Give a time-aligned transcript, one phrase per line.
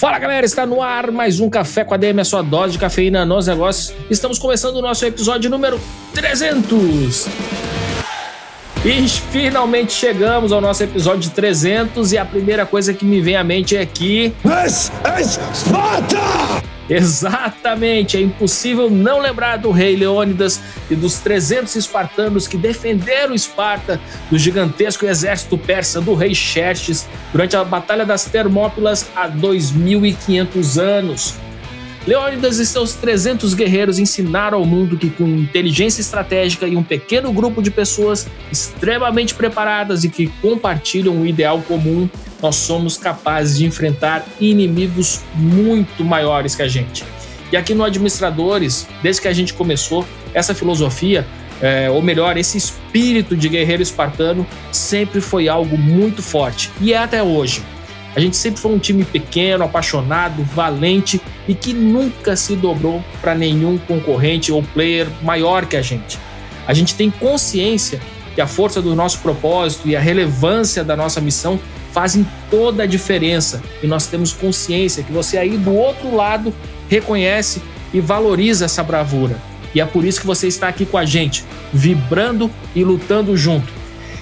[0.00, 2.78] Fala galera, está no ar mais um Café com a DM, a sua dose de
[2.78, 3.94] cafeína nos negócios.
[4.08, 5.78] Estamos começando o nosso episódio número
[6.14, 7.26] 300.
[8.82, 13.44] E finalmente chegamos ao nosso episódio 300 e a primeira coisa que me vem à
[13.44, 14.32] mente é que...
[14.42, 16.59] This is Sparta!
[16.90, 24.00] Exatamente, é impossível não lembrar do rei Leônidas e dos 300 espartanos que defenderam Esparta
[24.28, 31.34] do gigantesco exército persa do rei Xerxes durante a Batalha das Termópilas há 2500 anos.
[32.06, 37.30] Leônidas e seus 300 guerreiros ensinaram ao mundo que, com inteligência estratégica e um pequeno
[37.32, 42.08] grupo de pessoas extremamente preparadas e que compartilham um ideal comum,
[42.40, 47.04] nós somos capazes de enfrentar inimigos muito maiores que a gente.
[47.52, 51.26] E aqui no Administradores, desde que a gente começou, essa filosofia,
[51.60, 56.96] é, ou melhor, esse espírito de guerreiro espartano, sempre foi algo muito forte e é
[56.96, 57.62] até hoje.
[58.14, 63.34] A gente sempre foi um time pequeno, apaixonado, valente e que nunca se dobrou para
[63.34, 66.18] nenhum concorrente ou player maior que a gente.
[66.66, 68.00] A gente tem consciência
[68.34, 71.58] que a força do nosso propósito e a relevância da nossa missão
[71.92, 76.54] fazem toda a diferença e nós temos consciência que você aí do outro lado
[76.88, 79.36] reconhece e valoriza essa bravura.
[79.74, 83.79] E é por isso que você está aqui com a gente, vibrando e lutando junto.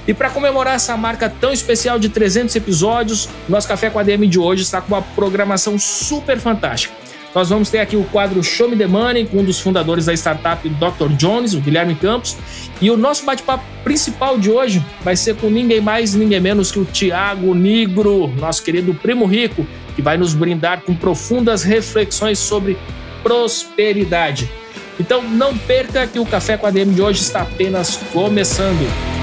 [0.08, 4.26] E para comemorar essa marca tão especial de 300 episódios, nosso Café com a DM
[4.26, 6.94] de hoje está com uma programação super fantástica.
[7.34, 10.14] Nós vamos ter aqui o quadro Show Me The Money com um dos fundadores da
[10.14, 11.12] startup Dr.
[11.18, 12.38] Jones, o Guilherme Campos.
[12.80, 16.78] E o nosso bate-papo principal de hoje vai ser com ninguém mais, ninguém menos que
[16.78, 22.78] o Tiago Nigro, nosso querido primo rico, que vai nos brindar com profundas reflexões sobre
[23.22, 24.50] prosperidade.
[24.98, 29.17] Então não perca que o Café com a DM de hoje está apenas começando.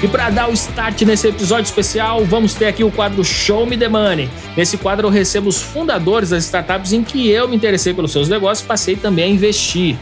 [0.00, 3.76] E para dar o start nesse episódio especial, vamos ter aqui o quadro Show Me
[3.76, 4.30] the Money.
[4.56, 8.28] Nesse quadro eu recebo os fundadores das startups em que eu me interessei pelos seus
[8.28, 9.96] negócios e passei também a investir.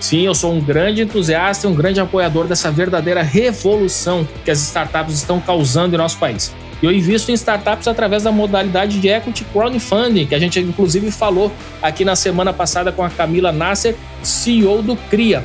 [0.00, 4.58] Sim, eu sou um grande entusiasta e um grande apoiador dessa verdadeira revolução que as
[4.62, 6.50] startups estão causando em nosso país.
[6.82, 11.52] Eu invisto em startups através da modalidade de equity crowdfunding, que a gente inclusive falou
[11.82, 15.44] aqui na semana passada com a Camila Nasser, CEO do CRIA.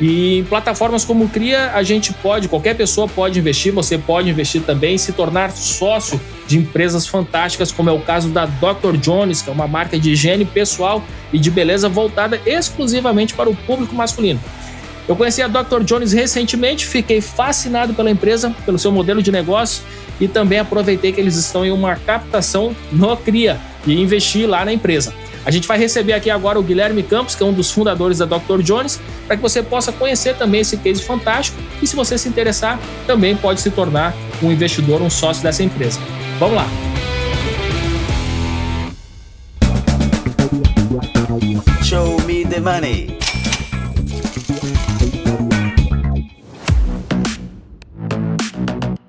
[0.00, 4.62] E em plataformas como Cria, a gente pode, qualquer pessoa pode investir, você pode investir
[4.62, 8.96] também, se tornar sócio de empresas fantásticas, como é o caso da Dr.
[8.96, 13.54] Jones, que é uma marca de higiene pessoal e de beleza voltada exclusivamente para o
[13.54, 14.40] público masculino.
[15.06, 15.82] Eu conheci a Dr.
[15.84, 19.82] Jones recentemente, fiquei fascinado pela empresa, pelo seu modelo de negócio
[20.18, 24.72] e também aproveitei que eles estão em uma captação no Cria e investi lá na
[24.72, 25.12] empresa.
[25.44, 28.26] A gente vai receber aqui agora o Guilherme Campos, que é um dos fundadores da
[28.26, 28.60] Dr.
[28.62, 32.78] Jones, para que você possa conhecer também esse case fantástico e, se você se interessar,
[33.06, 35.98] também pode se tornar um investidor, um sócio dessa empresa.
[36.38, 36.66] Vamos lá!
[41.82, 43.18] Show me the money.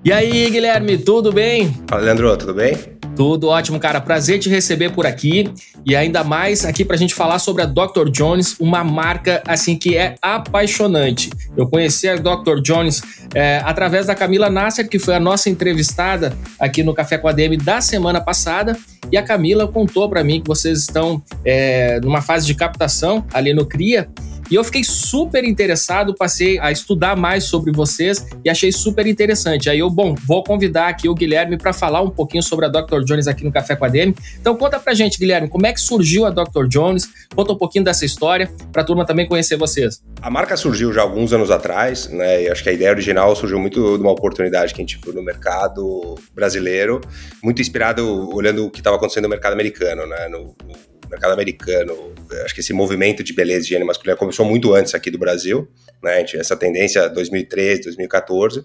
[0.04, 1.72] E aí, Guilherme, tudo bem?
[1.86, 2.91] Fala, Leandro, tudo bem?
[3.14, 4.00] Tudo ótimo, cara.
[4.00, 5.52] Prazer te receber por aqui
[5.84, 8.08] e ainda mais aqui para a gente falar sobre a Dr.
[8.10, 11.30] Jones, uma marca assim que é apaixonante.
[11.56, 12.60] Eu conheci a Dr.
[12.62, 13.02] Jones
[13.34, 17.32] é, através da Camila Nasser, que foi a nossa entrevistada aqui no Café com a
[17.32, 18.76] DM da semana passada.
[19.10, 23.52] E a Camila contou para mim que vocês estão é, numa fase de captação ali
[23.52, 24.08] no CRIA
[24.52, 29.70] e eu fiquei super interessado, passei a estudar mais sobre vocês e achei super interessante.
[29.70, 33.02] Aí eu, bom, vou convidar aqui o Guilherme para falar um pouquinho sobre a Dr.
[33.02, 34.14] Jones aqui no Café com a DM.
[34.38, 36.66] Então conta pra gente, Guilherme, como é que surgiu a Dr.
[36.68, 37.08] Jones?
[37.34, 40.02] Conta um pouquinho dessa história para a turma também conhecer vocês.
[40.20, 42.42] A marca surgiu já alguns anos atrás, né?
[42.42, 45.14] E acho que a ideia original surgiu muito de uma oportunidade que a gente viu
[45.14, 47.00] no mercado brasileiro,
[47.42, 50.28] muito inspirado olhando o que estava acontecendo no mercado americano, né?
[50.28, 52.14] No, no mercado americano,
[52.44, 55.68] acho que esse movimento de beleza e higiene masculina começou muito antes aqui do Brasil,
[56.02, 56.24] né?
[56.34, 58.64] Essa tendência 2013, 2014.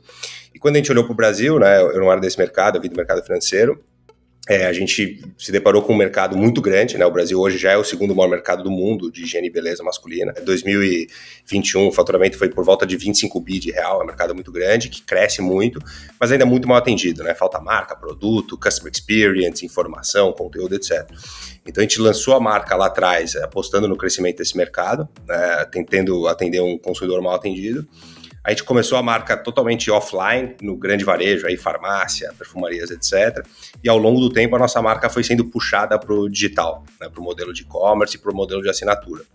[0.55, 1.81] E quando a gente olhou para o Brasil, né?
[1.81, 3.83] Eu não era desse mercado, eu vim do mercado financeiro.
[4.47, 7.05] É, a gente se deparou com um mercado muito grande, né?
[7.05, 9.83] O Brasil hoje já é o segundo maior mercado do mundo de higiene e beleza
[9.83, 10.33] masculina.
[10.39, 14.33] Em 2021, o faturamento foi por volta de 25 bi de real, é um mercado
[14.33, 15.79] muito grande, que cresce muito,
[16.19, 17.35] mas ainda muito mal atendido, né?
[17.35, 21.05] Falta marca, produto, customer experience, informação, conteúdo, etc.
[21.65, 25.65] Então a gente lançou a marca lá atrás, apostando no crescimento desse mercado, né?
[25.69, 27.85] tentando atender um consumidor mal atendido.
[28.47, 33.45] A gente começou a marca totalmente offline, no grande varejo, aí farmácia, perfumarias, etc.
[33.83, 37.09] E ao longo do tempo a nossa marca foi sendo puxada para o digital, né,
[37.09, 39.25] para o modelo de e-commerce e para o modelo de assinatura.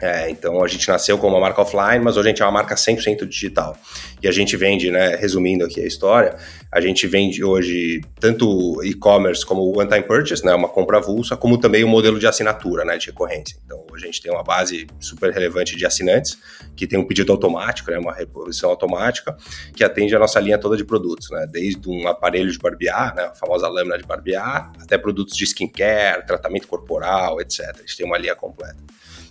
[0.00, 2.52] É, então a gente nasceu como uma marca offline, mas hoje a gente é uma
[2.52, 3.76] marca 100% digital.
[4.22, 6.36] E a gente vende, né, resumindo aqui a história,
[6.70, 11.82] a gente vende hoje tanto e-commerce como one-time purchase, né, uma compra avulsa, como também
[11.82, 13.58] o modelo de assinatura, né, de recorrência.
[13.64, 16.38] Então hoje a gente tem uma base super relevante de assinantes,
[16.76, 19.36] que tem um pedido automático, né, uma reposição automática,
[19.74, 23.24] que atende a nossa linha toda de produtos, né, desde um aparelho de barbear, né,
[23.24, 27.70] a famosa lâmina de barbear, até produtos de skincare, tratamento corporal, etc.
[27.74, 28.76] A gente tem uma linha completa.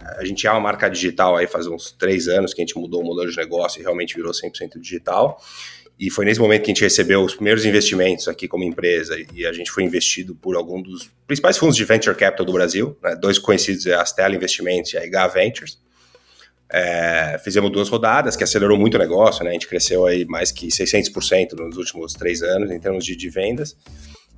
[0.02, 3.02] A gente é uma marca digital aí faz uns três anos que a gente mudou
[3.02, 5.42] o modelo de negócio e realmente virou 100% digital.
[6.00, 9.48] E foi nesse momento que a gente recebeu os primeiros investimentos aqui como empresa e
[9.48, 13.16] a gente foi investido por algum dos principais fundos de venture capital do Brasil, né?
[13.16, 15.80] dois conhecidos, a Stella Investimentos e a IGA Ventures.
[16.72, 19.52] É, fizemos duas rodadas que acelerou muito o negócio, né?
[19.52, 23.30] A gente cresceu aí mais que 600% nos últimos três anos em termos de, de
[23.30, 23.76] vendas.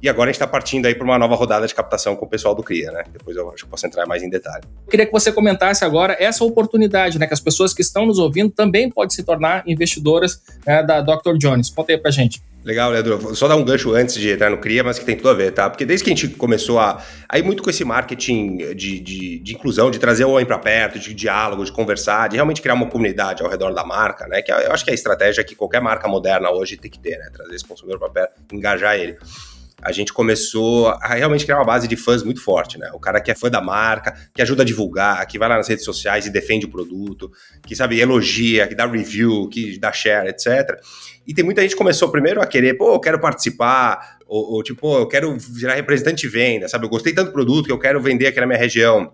[0.02, 2.30] E agora a gente está partindo aí para uma nova rodada de captação com o
[2.30, 3.04] pessoal do CRIA, né?
[3.12, 4.64] Depois eu acho que posso entrar mais em detalhe.
[4.86, 7.28] Eu queria que você comentasse agora essa oportunidade, né?
[7.28, 11.38] Que as pessoas que estão nos ouvindo também podem se tornar investidoras né, da Dr.
[11.38, 11.70] Jones.
[11.70, 12.42] Conta aí pra gente.
[12.64, 13.18] Legal, Leandro.
[13.18, 15.34] Vou só dar um gancho antes de entrar no CRIA, mas que tem tudo a
[15.34, 15.70] ver, tá?
[15.70, 17.02] Porque desde que a gente começou a.
[17.28, 20.98] Aí, muito com esse marketing de, de, de inclusão, de trazer o homem para perto,
[20.98, 24.42] de diálogo, de conversar, de realmente criar uma comunidade ao redor da marca, né?
[24.42, 27.18] Que eu acho que é a estratégia que qualquer marca moderna hoje tem que ter,
[27.18, 27.30] né?
[27.34, 29.18] Trazer esse consumidor para perto, engajar ele
[29.82, 32.90] a gente começou a realmente criar uma base de fãs muito forte, né?
[32.94, 35.68] O cara que é fã da marca, que ajuda a divulgar, que vai lá nas
[35.68, 37.32] redes sociais e defende o produto,
[37.66, 40.80] que sabe, elogia, que dá review, que dá share, etc.
[41.26, 44.64] E tem muita gente que começou primeiro a querer, pô, eu quero participar, ou, ou
[44.64, 46.86] tipo, eu quero virar representante de venda, sabe?
[46.86, 49.14] Eu gostei tanto do produto que eu quero vender aqui na minha região.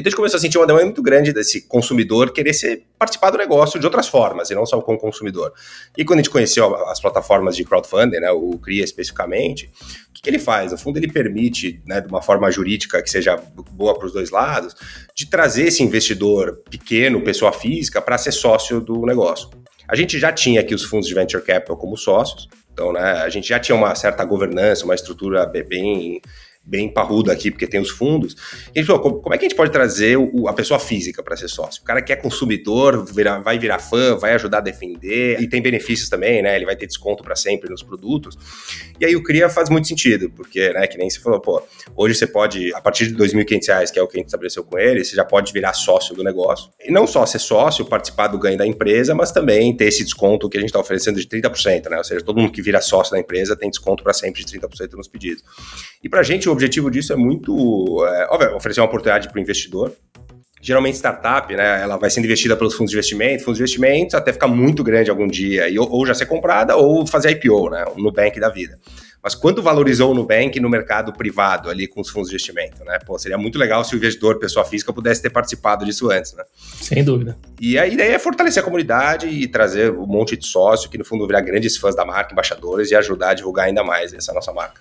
[0.00, 3.30] Então a gente começou a sentir uma demanda muito grande desse consumidor querer ser, participar
[3.30, 5.52] do negócio de outras formas, e não só como consumidor.
[5.96, 9.70] E quando a gente conheceu as plataformas de crowdfunding, né, o CRIA especificamente,
[10.08, 10.72] o que, que ele faz?
[10.72, 13.36] No fundo, ele permite, né, de uma forma jurídica que seja
[13.72, 14.74] boa para os dois lados,
[15.14, 19.50] de trazer esse investidor pequeno, pessoa física, para ser sócio do negócio.
[19.86, 23.28] A gente já tinha aqui os fundos de venture capital como sócios, então né, a
[23.28, 26.22] gente já tinha uma certa governança, uma estrutura bem
[26.62, 28.34] bem parrudo aqui, porque tem os fundos.
[28.74, 31.22] E a gente falou, como é que a gente pode trazer o, a pessoa física
[31.22, 31.82] para ser sócio?
[31.82, 35.60] O cara que é consumidor, vira, vai virar fã, vai ajudar a defender, e tem
[35.60, 36.54] benefícios também, né?
[36.54, 38.36] Ele vai ter desconto para sempre nos produtos.
[39.00, 41.62] E aí o CRIA faz muito sentido, porque, né, que nem você falou, pô,
[41.96, 44.62] hoje você pode, a partir de R$ 2.500, que é o que a gente estabeleceu
[44.62, 46.70] com ele, você já pode virar sócio do negócio.
[46.84, 50.48] E não só ser sócio, participar do ganho da empresa, mas também ter esse desconto
[50.48, 51.98] que a gente está oferecendo de 30%, né?
[51.98, 54.92] Ou seja, todo mundo que vira sócio da empresa tem desconto para sempre de 30%
[54.92, 55.42] nos pedidos.
[56.02, 59.38] E para a gente, o objetivo disso é muito, é, óbvio, oferecer uma oportunidade para
[59.38, 59.92] o investidor.
[60.62, 64.32] Geralmente, startup, né, ela vai sendo investida pelos fundos de investimento, fundos de investimentos, até
[64.32, 67.84] ficar muito grande algum dia, e, ou, ou já ser comprada, ou fazer IPO, né,
[67.96, 68.78] no bank da vida.
[69.22, 72.98] Mas quanto valorizou o Nubank no mercado privado ali com os fundos de investimento, né?
[73.04, 76.42] Pô, seria muito legal se o investidor, pessoa física, pudesse ter participado disso antes, né?
[76.56, 77.36] Sem dúvida.
[77.60, 81.04] E a ideia é fortalecer a comunidade e trazer um monte de sócio que, no
[81.04, 84.52] fundo, virar grandes fãs da marca, embaixadores e ajudar a divulgar ainda mais essa nossa
[84.54, 84.80] marca.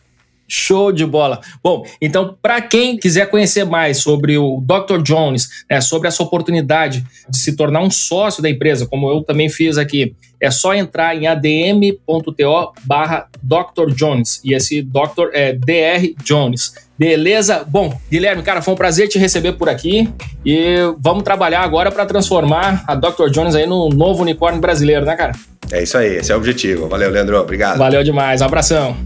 [0.49, 1.39] Show de bola.
[1.63, 5.01] Bom, então, para quem quiser conhecer mais sobre o Dr.
[5.03, 9.47] Jones, né, sobre essa oportunidade de se tornar um sócio da empresa, como eu também
[9.47, 13.93] fiz aqui, é só entrar em adm.to barra Dr.
[13.93, 14.41] Jones.
[14.43, 15.29] E esse Dr.
[15.33, 16.73] é DR Jones.
[16.97, 17.63] Beleza?
[17.65, 20.09] Bom, Guilherme, cara, foi um prazer te receber por aqui
[20.45, 23.29] e vamos trabalhar agora para transformar a Dr.
[23.31, 25.33] Jones aí no novo unicórnio brasileiro, né, cara?
[25.71, 26.87] É isso aí, esse é o objetivo.
[26.87, 27.39] Valeu, Leandro.
[27.39, 27.77] Obrigado.
[27.77, 28.41] Valeu demais.
[28.41, 28.97] Um abração.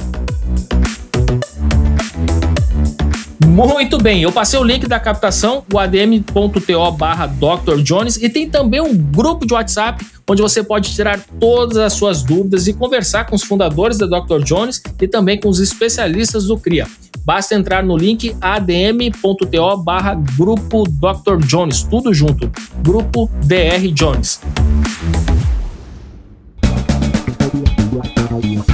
[3.54, 7.84] Muito bem, eu passei o link da captação, o adm.to barra Dr.
[7.84, 12.24] Jones, e tem também um grupo de WhatsApp onde você pode tirar todas as suas
[12.24, 14.40] dúvidas e conversar com os fundadores da Dr.
[14.44, 16.88] Jones e também com os especialistas do CRIA.
[17.24, 21.38] Basta entrar no link adm.to barra grupo Dr.
[21.46, 24.42] Jones, tudo junto, grupo DR Jones.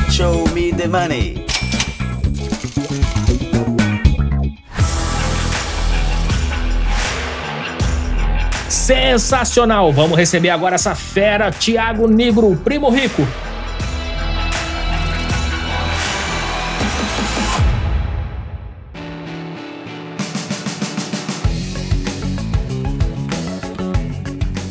[0.09, 1.48] Show me the money.
[8.89, 9.93] Sensacional!
[9.93, 13.22] Vamos receber agora essa fera, Thiago Negro, primo rico.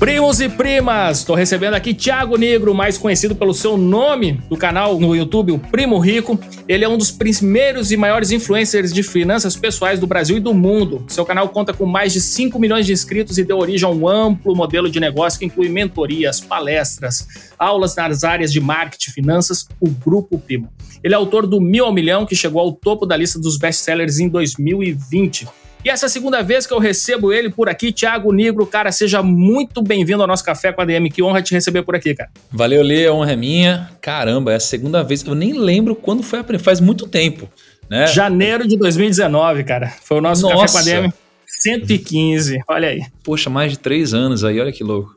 [0.09, 4.99] Primos e primas, estou recebendo aqui Thiago Negro, mais conhecido pelo seu nome do canal
[4.99, 6.41] no YouTube, o Primo Rico.
[6.67, 10.55] Ele é um dos primeiros e maiores influencers de finanças pessoais do Brasil e do
[10.55, 11.05] mundo.
[11.09, 14.09] Seu canal conta com mais de 5 milhões de inscritos e deu origem a um
[14.09, 19.91] amplo modelo de negócio que inclui mentorias, palestras, aulas nas áreas de marketing finanças, o
[19.91, 20.73] Grupo Primo.
[21.05, 24.19] Ele é autor do Mil ao Milhão, que chegou ao topo da lista dos best-sellers
[24.19, 25.47] em 2020.
[25.85, 28.67] E essa é a segunda vez que eu recebo ele por aqui, Thiago Negro.
[28.67, 31.09] Cara, seja muito bem-vindo ao nosso Café com a DM.
[31.09, 32.31] Que honra te receber por aqui, cara.
[32.51, 33.91] Valeu, Lê, a honra é minha.
[34.01, 35.25] Caramba, é a segunda vez.
[35.25, 36.65] Eu nem lembro quando foi a primeira.
[36.65, 37.49] Faz muito tempo,
[37.89, 38.09] né?
[38.09, 39.93] Janeiro de 2019, cara.
[40.03, 40.57] Foi o nosso Nossa.
[40.57, 41.13] Café com a DM
[41.47, 42.59] 115.
[42.69, 43.03] Olha aí.
[43.23, 45.15] Poxa, mais de três anos aí, olha que louco.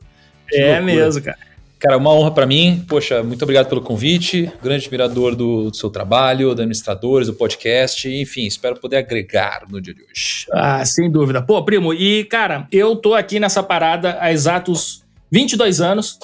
[0.48, 0.82] Que é loucura.
[0.82, 1.38] mesmo, cara.
[1.82, 2.84] Cara, uma honra para mim.
[2.86, 4.48] Poxa, muito obrigado pelo convite.
[4.62, 8.08] Grande admirador do, do, seu trabalho, da administradores, do podcast.
[8.08, 10.46] Enfim, espero poder agregar no dia de hoje.
[10.52, 11.42] Ah, sem dúvida.
[11.42, 16.20] Pô, primo, e cara, eu tô aqui nessa parada há exatos 22 anos.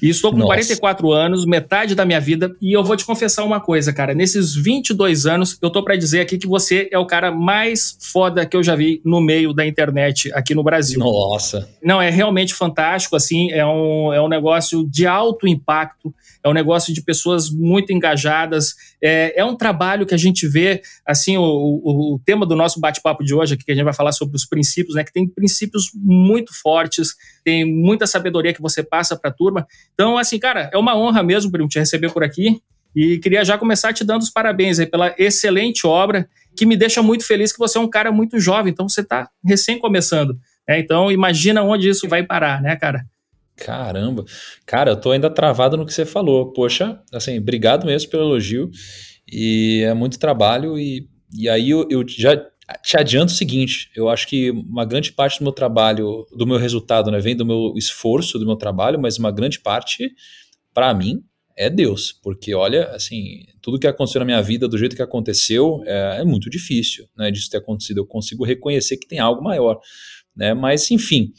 [0.00, 0.48] E estou com Nossa.
[0.48, 4.14] 44 anos, metade da minha vida, e eu vou te confessar uma coisa, cara.
[4.14, 8.46] Nesses 22 anos, eu tô para dizer aqui que você é o cara mais foda
[8.46, 10.98] que eu já vi no meio da internet aqui no Brasil.
[10.98, 11.68] Nossa.
[11.82, 16.52] Não, é realmente fantástico, assim, é um, é um negócio de alto impacto, é um
[16.52, 21.42] negócio de pessoas muito engajadas, é, é um trabalho que a gente vê, assim, o,
[21.42, 24.36] o, o tema do nosso bate-papo de hoje aqui, que a gente vai falar sobre
[24.36, 27.14] os princípios, né, que tem princípios muito fortes,
[27.44, 29.66] tem muita sabedoria que você passa para a turma.
[29.94, 32.60] Então, assim, cara, é uma honra mesmo, primo, te receber por aqui.
[32.94, 37.02] E queria já começar te dando os parabéns aí pela excelente obra, que me deixa
[37.02, 40.38] muito feliz que você é um cara muito jovem, então você está recém começando.
[40.66, 40.80] Né?
[40.80, 43.04] Então, imagina onde isso vai parar, né, cara?
[43.56, 44.24] Caramba.
[44.64, 46.52] Cara, eu tô ainda travado no que você falou.
[46.52, 48.70] Poxa, assim, obrigado mesmo pelo elogio.
[49.30, 50.78] E é muito trabalho.
[50.78, 52.40] E, e aí eu, eu já
[52.82, 56.58] te adianto o seguinte: eu acho que uma grande parte do meu trabalho, do meu
[56.58, 60.10] resultado, né, vem do meu esforço, do meu trabalho, mas uma grande parte,
[60.74, 61.22] para mim,
[61.56, 62.12] é Deus.
[62.12, 66.24] Porque, olha, assim, tudo que aconteceu na minha vida, do jeito que aconteceu, é, é
[66.24, 67.98] muito difícil né, disso ter acontecido.
[67.98, 69.80] Eu consigo reconhecer que tem algo maior.
[70.36, 70.54] Né?
[70.54, 71.32] Mas, enfim,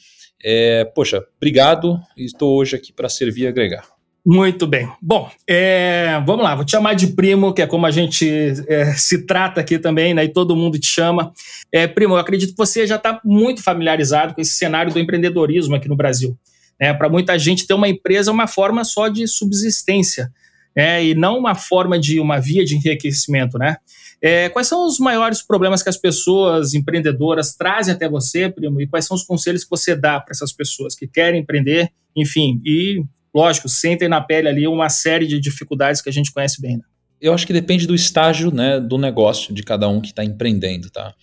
[0.44, 2.00] é, poxa, obrigado.
[2.18, 3.99] Estou hoje aqui para servir e agregar.
[4.26, 4.90] Muito bem.
[5.02, 8.28] Bom, é, vamos lá, vou te chamar de primo, que é como a gente
[8.68, 10.26] é, se trata aqui também, né?
[10.26, 11.32] E todo mundo te chama.
[11.72, 15.76] É, primo, eu acredito que você já está muito familiarizado com esse cenário do empreendedorismo
[15.76, 16.38] aqui no Brasil.
[16.80, 16.94] Né?
[16.94, 20.32] Para muita gente, ter uma empresa é uma forma só de subsistência,
[20.76, 21.04] né?
[21.04, 23.78] e não uma forma de uma via de enriquecimento, né?
[24.22, 28.88] É, quais são os maiores problemas que as pessoas empreendedoras trazem até você, primo, e
[28.88, 33.02] quais são os conselhos que você dá para essas pessoas que querem empreender, enfim, e
[33.34, 36.78] lógico, sentem na pele ali uma série de dificuldades que a gente conhece bem.
[36.78, 36.84] Né?
[37.22, 40.90] Eu acho que depende do estágio né, do negócio de cada um que está empreendendo,
[40.90, 41.14] tá?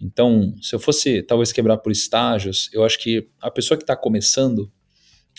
[0.00, 3.96] Então, se eu fosse talvez quebrar por estágios, eu acho que a pessoa que está
[3.96, 4.70] começando,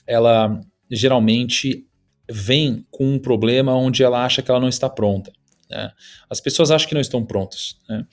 [0.06, 0.60] ela
[0.92, 1.86] geralmente
[2.30, 5.32] vem com um problema onde ela acha que ela não está pronta.
[5.70, 5.92] Né?
[6.30, 7.76] As pessoas acham que não estão prontas.
[7.88, 8.06] Né?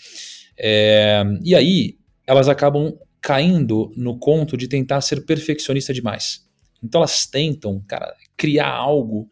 [0.58, 6.45] É, e aí, elas acabam caindo no conto de tentar ser perfeccionista demais.
[6.82, 9.28] Então elas tentam, cara, criar algo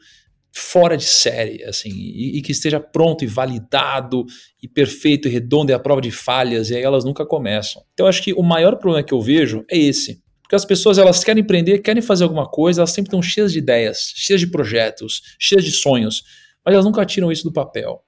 [0.57, 4.25] fora de série, assim, e, e, que esteja pronto e validado
[4.63, 7.83] e perfeito e redondo e a prova de falhas, e aí elas nunca começam.
[7.93, 10.23] Então eu acho que o maior problema que eu vejo é esse.
[10.43, 13.59] Porque as pessoas elas querem empreender, querem fazer alguma coisa, elas sempre estão cheias de
[13.59, 16.23] ideias, cheias de projetos, cheias de sonhos,
[16.65, 18.05] mas elas nunca tiram isso do papel.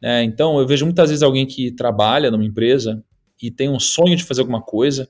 [0.00, 3.02] É, então eu vejo muitas vezes alguém que trabalha numa empresa
[3.42, 5.08] e tem um sonho de fazer alguma coisa,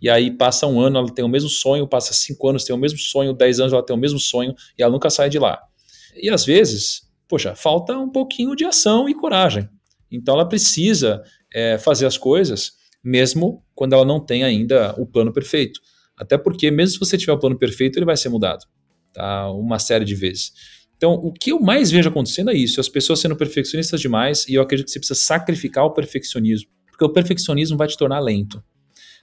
[0.00, 2.78] e aí passa um ano, ela tem o mesmo sonho, passa cinco anos, tem o
[2.78, 5.58] mesmo sonho, dez anos ela tem o mesmo sonho e ela nunca sai de lá.
[6.14, 9.68] E às vezes, poxa, falta um pouquinho de ação e coragem.
[10.10, 11.22] Então ela precisa
[11.52, 12.72] é, fazer as coisas,
[13.02, 15.80] mesmo quando ela não tem ainda o plano perfeito.
[16.16, 18.64] Até porque, mesmo se você tiver o plano perfeito, ele vai ser mudado
[19.16, 19.50] tá?
[19.50, 20.52] uma série de vezes.
[20.96, 24.54] Então, o que eu mais vejo acontecendo é isso: as pessoas sendo perfeccionistas demais, e
[24.54, 28.62] eu acredito que você precisa sacrificar o perfeccionismo, porque o perfeccionismo vai te tornar lento.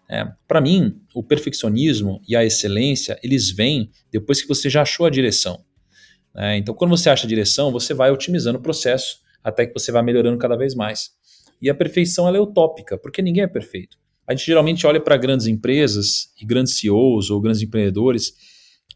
[0.09, 5.05] É, Para mim, o perfeccionismo e a excelência, eles vêm depois que você já achou
[5.05, 5.63] a direção.
[6.35, 9.91] É, então, quando você acha a direção, você vai otimizando o processo até que você
[9.91, 11.11] vai melhorando cada vez mais.
[11.61, 13.97] E a perfeição ela é utópica, porque ninguém é perfeito.
[14.27, 18.33] A gente geralmente olha para grandes empresas e grandes CEOs ou grandes empreendedores,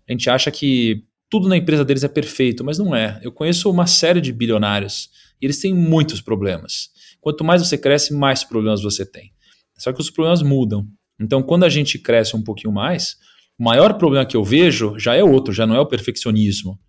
[0.08, 3.20] a gente acha que tudo na empresa deles é perfeito, mas não é.
[3.22, 5.10] Eu conheço uma série de bilionários
[5.42, 6.90] e eles têm muitos problemas.
[7.20, 9.34] Quanto mais você cresce, mais problemas você tem.
[9.78, 10.88] Só que os problemas mudam.
[11.20, 13.16] Então, quando a gente cresce um pouquinho mais,
[13.60, 16.80] o maior problema que eu vejo já é outro, já não é o perfeccionismo.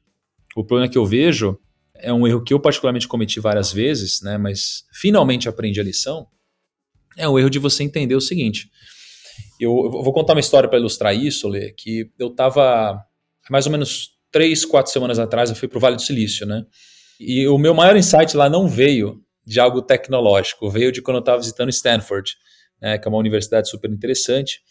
[0.57, 1.59] O problema que eu vejo
[1.95, 6.27] é um erro que eu particularmente cometi várias vezes, né, mas finalmente aprendi a lição.
[7.17, 8.71] É o erro de você entender o seguinte:
[9.61, 13.03] Eu, eu vou contar uma história para ilustrar isso, Lê, que eu estava
[13.51, 16.65] mais ou menos três, quatro semanas atrás, eu fui para o Vale do Silício, né?
[17.19, 21.21] E o meu maior insight lá não veio de algo tecnológico, veio de quando eu
[21.21, 22.37] estava visitando Stanford,
[22.81, 24.63] né, que é uma universidade super interessante.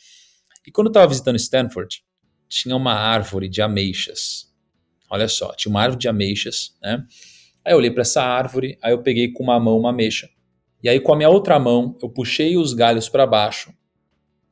[0.65, 2.03] E quando eu estava visitando Stanford,
[2.49, 4.53] tinha uma árvore de ameixas.
[5.09, 7.05] Olha só, tinha uma árvore de ameixas, né?
[7.63, 10.29] Aí eu olhei para essa árvore, aí eu peguei com uma mão uma ameixa.
[10.83, 13.73] E aí com a minha outra mão eu puxei os galhos para baixo.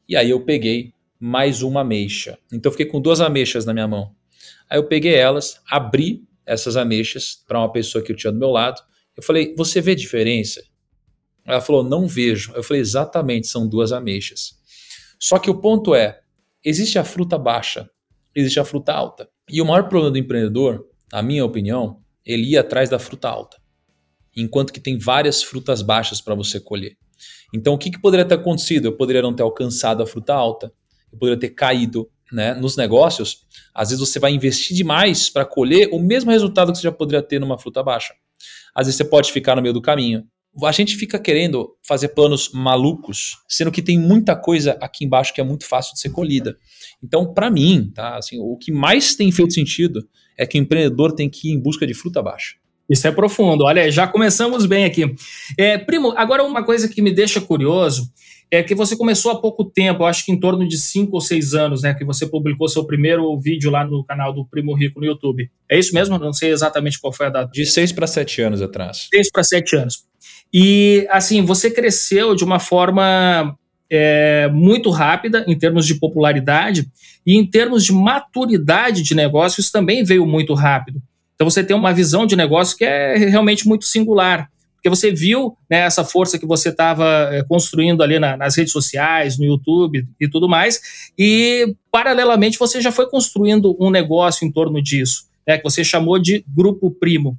[0.08, 2.38] E aí eu peguei mais uma ameixa.
[2.52, 4.14] Então eu fiquei com duas ameixas na minha mão.
[4.70, 8.50] Aí eu peguei elas, abri essas ameixas para uma pessoa que eu tinha do meu
[8.50, 8.82] lado.
[9.16, 10.62] Eu falei: "Você vê diferença?"
[11.46, 12.52] Ela falou: "Não vejo".
[12.56, 14.54] Eu falei: "Exatamente, são duas ameixas".
[15.20, 16.20] Só que o ponto é,
[16.64, 17.90] existe a fruta baixa,
[18.36, 19.30] existe a fruta alta.
[19.50, 23.58] E o maior problema do empreendedor, na minha opinião, ele ir atrás da fruta alta.
[24.36, 26.98] Enquanto que tem várias frutas baixas para você colher.
[27.54, 28.86] Então, o que, que poderia ter acontecido?
[28.86, 30.74] Eu poderia não ter alcançado a fruta alta,
[31.12, 32.54] eu poderia ter caído né?
[32.54, 33.46] nos negócios.
[33.74, 37.22] Às vezes você vai investir demais para colher o mesmo resultado que você já poderia
[37.22, 38.14] ter numa fruta baixa.
[38.74, 40.28] Às vezes você pode ficar no meio do caminho.
[40.64, 45.42] A gente fica querendo fazer planos malucos, sendo que tem muita coisa aqui embaixo que
[45.42, 46.58] é muito fácil de ser colhida.
[47.04, 50.08] Então, para mim, tá, assim, o que mais tem feito sentido
[50.38, 52.56] é que o empreendedor tem que ir em busca de fruta baixa.
[52.90, 53.64] Isso é profundo.
[53.64, 55.14] Olha, já começamos bem aqui.
[55.58, 58.12] É, primo, agora uma coisa que me deixa curioso
[58.52, 61.56] é que você começou há pouco tempo, acho que em torno de cinco ou seis
[61.56, 61.96] anos, né?
[61.96, 65.50] Que você publicou seu primeiro vídeo lá no canal do Primo Rico no YouTube.
[65.70, 66.18] É isso mesmo?
[66.20, 67.52] Não sei exatamente qual foi a data.
[67.52, 69.08] De seis para sete anos atrás.
[69.12, 70.06] Seis para sete anos.
[70.54, 73.56] E, assim, você cresceu de uma forma
[73.90, 76.90] é, muito rápida em termos de popularidade
[77.26, 81.02] e em termos de maturidade de negócios também veio muito rápido.
[81.36, 84.50] Então você tem uma visão de negócio que é realmente muito singular.
[84.76, 88.72] Porque você viu né, essa força que você estava é, construindo ali na, nas redes
[88.72, 94.52] sociais, no YouTube e tudo mais, e paralelamente você já foi construindo um negócio em
[94.52, 97.36] torno disso, né, que você chamou de Grupo Primo.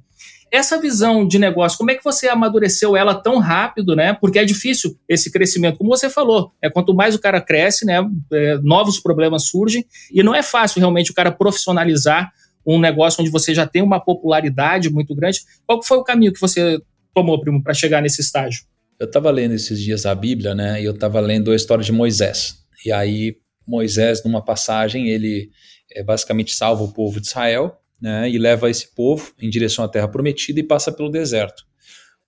[0.51, 4.13] Essa visão de negócio, como é que você amadureceu ela tão rápido, né?
[4.13, 6.51] Porque é difícil esse crescimento, como você falou.
[6.61, 7.99] É quanto mais o cara cresce, né?
[8.31, 12.31] É, novos problemas surgem e não é fácil realmente o cara profissionalizar
[12.65, 15.39] um negócio onde você já tem uma popularidade muito grande.
[15.65, 16.79] Qual foi o caminho que você
[17.13, 18.63] tomou, primo, para chegar nesse estágio?
[18.99, 20.81] Eu estava lendo esses dias a Bíblia, né?
[20.81, 22.57] E eu estava lendo a história de Moisés.
[22.85, 25.49] E aí, Moisés, numa passagem, ele
[25.93, 28.29] é, basicamente salva o povo de Israel, né?
[28.29, 31.65] E leva esse povo em direção à terra prometida e passa pelo deserto.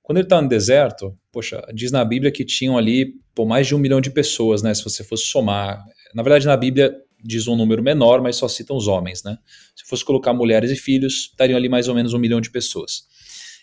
[0.01, 3.75] Quando ele está no deserto, poxa, diz na Bíblia que tinham ali por mais de
[3.75, 4.73] um milhão de pessoas, né?
[4.73, 5.83] Se você fosse somar.
[6.15, 9.37] Na verdade, na Bíblia diz um número menor, mas só citam os homens, né?
[9.75, 13.03] Se fosse colocar mulheres e filhos, estariam ali mais ou menos um milhão de pessoas.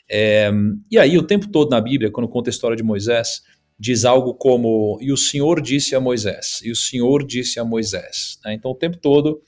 [0.09, 0.51] É,
[0.91, 3.43] e aí, o tempo todo na Bíblia, quando conta a história de Moisés,
[3.79, 8.39] diz algo como: E o Senhor disse a Moisés, e o Senhor disse a Moisés.
[8.45, 8.55] Né?
[8.55, 9.43] Então, o tempo todo,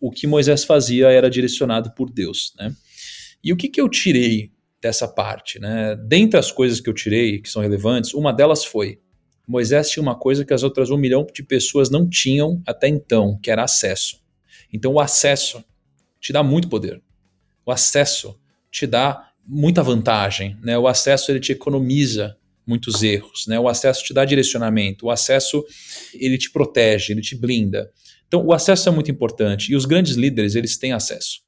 [0.00, 2.52] o que Moisés fazia era direcionado por Deus.
[2.58, 2.74] Né?
[3.42, 5.58] E o que, que eu tirei dessa parte?
[5.58, 5.96] Né?
[6.06, 9.00] Dentre as coisas que eu tirei, que são relevantes, uma delas foi:
[9.46, 13.38] Moisés tinha uma coisa que as outras um milhão de pessoas não tinham até então,
[13.42, 14.20] que era acesso.
[14.72, 15.64] Então o acesso
[16.20, 17.02] te dá muito poder.
[17.64, 18.38] O acesso
[18.70, 20.78] te dá muita vantagem, né?
[20.78, 23.58] O acesso ele te economiza muitos erros, né?
[23.58, 25.64] O acesso te dá direcionamento, o acesso
[26.12, 27.90] ele te protege, ele te blinda.
[28.28, 31.40] Então o acesso é muito importante e os grandes líderes eles têm acesso.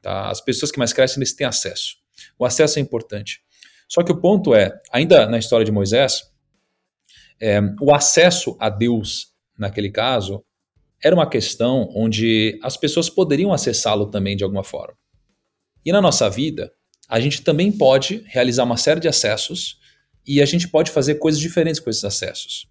[0.00, 0.30] Tá?
[0.30, 1.96] As pessoas que mais crescem eles têm acesso.
[2.38, 3.40] O acesso é importante.
[3.88, 6.22] Só que o ponto é, ainda na história de Moisés,
[7.38, 10.42] é, o acesso a Deus, naquele caso,
[11.02, 14.96] era uma questão onde as pessoas poderiam acessá-lo também de alguma forma.
[15.84, 16.72] E na nossa vida,
[17.08, 19.78] a gente também pode realizar uma série de acessos
[20.26, 22.66] e a gente pode fazer coisas diferentes com esses acessos.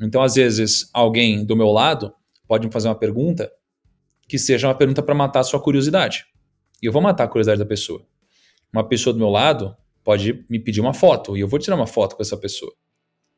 [0.00, 2.12] Então, às vezes, alguém do meu lado
[2.50, 3.48] pode me fazer uma pergunta
[4.28, 6.26] que seja uma pergunta para matar a sua curiosidade.
[6.82, 8.04] E eu vou matar a curiosidade da pessoa.
[8.72, 11.86] Uma pessoa do meu lado pode me pedir uma foto e eu vou tirar uma
[11.86, 12.74] foto com essa pessoa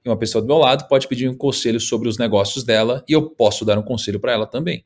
[0.03, 3.12] e uma pessoa do meu lado pode pedir um conselho sobre os negócios dela e
[3.12, 4.83] eu posso dar um conselho para ela também.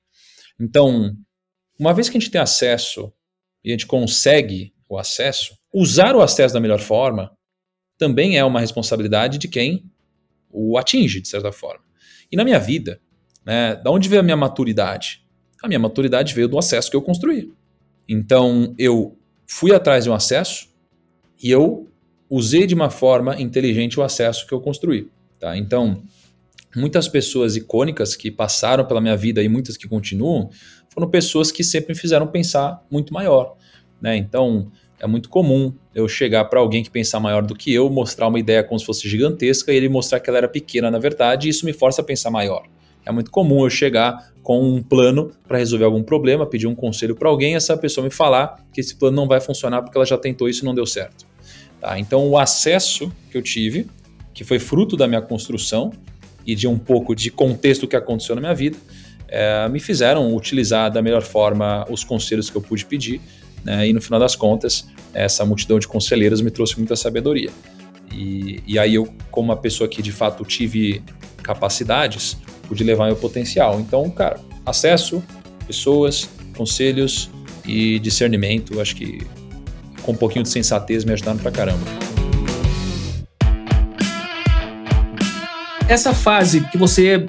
[0.59, 1.17] Então,
[1.79, 3.13] uma vez que a gente tem acesso
[3.65, 7.31] e a gente consegue o acesso, usar o acesso da melhor forma
[7.97, 9.89] também é uma responsabilidade de quem
[10.51, 11.85] o atinge, de certa forma.
[12.29, 13.01] E na minha vida,
[13.47, 15.23] né, da onde veio a minha maturidade?
[15.63, 17.53] A minha maturidade veio do acesso que eu construí.
[18.09, 20.69] Então, eu fui atrás de um acesso
[21.43, 21.89] e eu
[22.29, 25.09] usei de uma forma inteligente o acesso que eu construí.
[25.39, 25.57] Tá?
[25.57, 26.03] Então,
[26.75, 30.51] muitas pessoas icônicas que passaram pela minha vida e muitas que continuam
[30.89, 33.57] foram pessoas que sempre me fizeram pensar muito maior.
[34.01, 34.17] Né?
[34.17, 38.29] Então, é muito comum eu chegar para alguém que pensar maior do que eu, mostrar
[38.29, 41.47] uma ideia como se fosse gigantesca e ele mostrar que ela era pequena na verdade,
[41.47, 42.67] e isso me força a pensar maior.
[43.07, 47.15] É muito comum eu chegar com um plano para resolver algum problema, pedir um conselho
[47.17, 50.19] para alguém, essa pessoa me falar que esse plano não vai funcionar porque ela já
[50.19, 51.27] tentou isso e não deu certo.
[51.81, 51.99] Tá?
[51.99, 53.87] Então, o acesso que eu tive,
[54.35, 55.93] que foi fruto da minha construção
[56.47, 58.77] e de um pouco de contexto que aconteceu na minha vida,
[59.29, 63.21] é, me fizeram utilizar da melhor forma os conselhos que eu pude pedir.
[63.65, 63.89] Né?
[63.89, 67.51] E no final das contas, essa multidão de conselheiros me trouxe muita sabedoria.
[68.13, 71.03] E, e aí eu, como uma pessoa que de fato tive
[71.43, 72.37] capacidades,
[72.69, 73.81] pude levar meu potencial.
[73.81, 75.23] Então, cara, acesso,
[75.67, 77.31] pessoas, conselhos
[77.65, 79.27] e discernimento, acho que
[80.03, 81.85] com um pouquinho de sensatez me ajudaram pra caramba.
[85.89, 87.27] Essa fase que você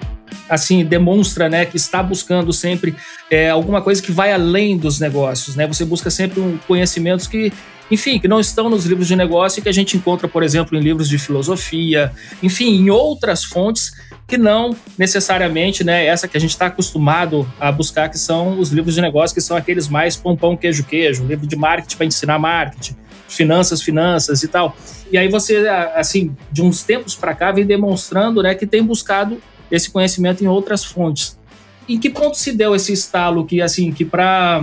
[0.49, 2.95] assim demonstra né, que está buscando sempre
[3.29, 5.55] é, alguma coisa que vai além dos negócios.
[5.55, 5.67] Né?
[5.67, 7.51] Você busca sempre um conhecimentos que,
[7.91, 10.77] enfim, que não estão nos livros de negócio e que a gente encontra, por exemplo,
[10.77, 13.91] em livros de filosofia, enfim, em outras fontes
[14.27, 18.71] que não necessariamente né, essa que a gente está acostumado a buscar, que são os
[18.71, 22.95] livros de negócio, que são aqueles mais pompão queijo-queijo, livro de marketing para ensinar marketing,
[23.29, 24.75] finanças, finanças e tal.
[25.09, 29.41] E aí você, assim, de uns tempos para cá, vem demonstrando né, que tem buscado
[29.71, 31.39] esse conhecimento em outras fontes.
[31.87, 34.61] Em que ponto se deu esse estalo que, assim, que para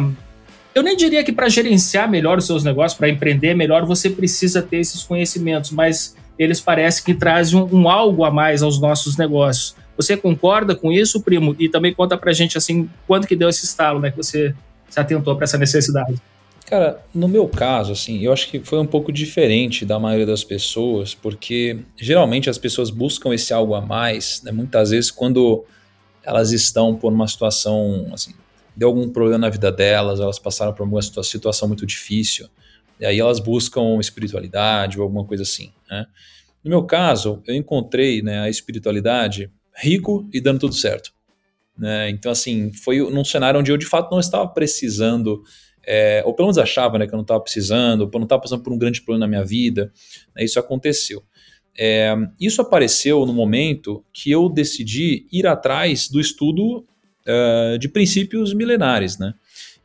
[0.75, 4.61] eu nem diria que para gerenciar melhor os seus negócios, para empreender melhor, você precisa
[4.61, 9.17] ter esses conhecimentos, mas eles parecem que trazem um, um, algo a mais aos nossos
[9.17, 9.77] negócios.
[9.97, 11.55] Você concorda com isso, primo?
[11.59, 14.55] E também conta para gente assim, quando que deu esse estalo, né, que você
[14.89, 16.21] se atentou para essa necessidade?
[16.67, 20.43] Cara, no meu caso, assim, eu acho que foi um pouco diferente da maioria das
[20.43, 25.65] pessoas, porque geralmente as pessoas buscam esse algo a mais, né, muitas vezes quando
[26.23, 28.33] elas estão por uma situação, assim,
[28.75, 32.49] deu algum problema na vida delas, elas passaram por alguma situação muito difícil,
[32.99, 36.07] e aí elas buscam espiritualidade ou alguma coisa assim, né?
[36.63, 41.13] No meu caso, eu encontrei né, a espiritualidade rico e dando tudo certo.
[41.77, 42.09] Né?
[42.11, 45.43] Então, assim, foi num cenário onde eu de fato não estava precisando
[45.87, 48.63] é, ou pelo menos achava né, que eu não estava precisando, ou não estava passando
[48.63, 49.93] por um grande problema na minha vida.
[50.35, 51.23] Né, isso aconteceu.
[51.77, 56.87] É, isso apareceu no momento que eu decidi ir atrás do estudo
[57.27, 59.19] uh, de princípios milenares.
[59.19, 59.35] Né?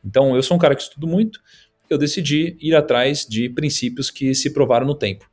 [0.04, 1.40] Então, eu sou um cara que estudo muito,
[1.88, 5.29] eu decidi ir atrás de princípios que se provaram no tempo.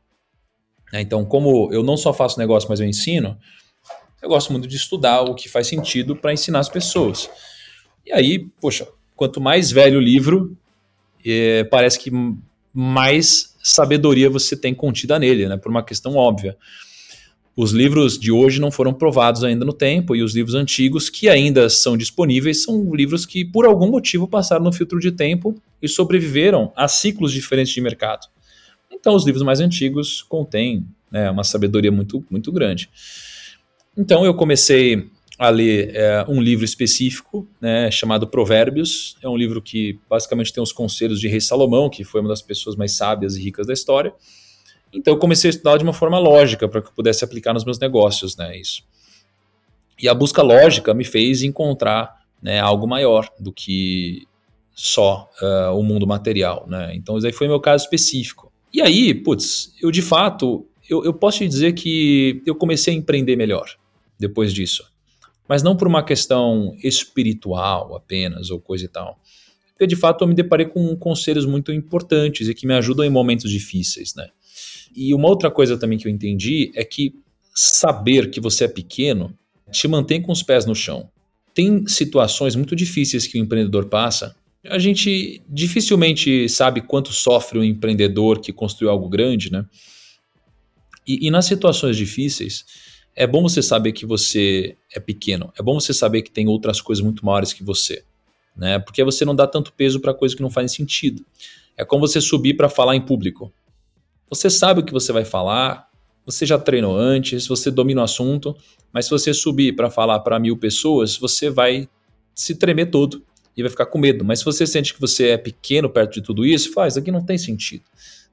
[0.94, 3.38] É, então, como eu não só faço negócio, mas eu ensino,
[4.22, 7.30] eu gosto muito de estudar o que faz sentido para ensinar as pessoas.
[8.06, 10.58] E aí, poxa, quanto mais velho o livro,
[11.26, 12.12] é, parece que
[12.74, 16.56] mais sabedoria você tem contida nele, né, por uma questão óbvia.
[17.56, 21.28] Os livros de hoje não foram provados ainda no tempo, e os livros antigos, que
[21.28, 25.88] ainda são disponíveis, são livros que, por algum motivo, passaram no filtro de tempo e
[25.88, 28.28] sobreviveram a ciclos diferentes de mercado.
[29.08, 32.90] Então, os livros mais antigos contêm né, uma sabedoria muito, muito grande.
[33.98, 39.16] Então, eu comecei a ler é, um livro específico, né, chamado Provérbios.
[39.24, 42.42] É um livro que basicamente tem os conselhos de Rei Salomão, que foi uma das
[42.42, 44.14] pessoas mais sábias e ricas da história.
[44.92, 47.64] Então eu comecei a estudar de uma forma lógica para que eu pudesse aplicar nos
[47.64, 48.84] meus negócios, né, isso.
[49.98, 54.28] E a busca lógica me fez encontrar né, algo maior do que
[54.74, 56.94] só uh, o mundo material, né.
[56.94, 58.52] Então esse aí foi meu caso específico.
[58.78, 62.98] E aí, putz, eu de fato, eu, eu posso te dizer que eu comecei a
[62.98, 63.70] empreender melhor
[64.20, 64.86] depois disso
[65.48, 69.20] mas não por uma questão espiritual apenas ou coisa e tal.
[69.72, 73.10] Porque de fato eu me deparei com conselhos muito importantes e que me ajudam em
[73.10, 74.28] momentos difíceis, né?
[74.96, 77.14] E uma outra coisa também que eu entendi é que
[77.54, 79.38] saber que você é pequeno
[79.72, 81.10] te mantém com os pés no chão.
[81.54, 84.36] Tem situações muito difíceis que o empreendedor passa.
[84.70, 89.66] A gente dificilmente sabe quanto sofre um empreendedor que construiu algo grande, né?
[91.08, 92.66] E, e nas situações difíceis,
[93.16, 95.52] é bom você saber que você é pequeno.
[95.58, 98.04] É bom você saber que tem outras coisas muito maiores que você,
[98.56, 98.78] né?
[98.80, 101.26] Porque você não dá tanto peso para coisas que não fazem sentido.
[101.76, 103.52] É como você subir para falar em público.
[104.30, 105.88] Você sabe o que você vai falar,
[106.26, 108.56] você já treinou antes, você domina o assunto,
[108.92, 111.88] mas se você subir para falar para mil pessoas, você vai
[112.36, 113.24] se tremer todo
[113.58, 114.24] e vai ficar com medo.
[114.24, 117.26] Mas se você sente que você é pequeno perto de tudo isso, faz, aqui não
[117.26, 117.84] tem sentido.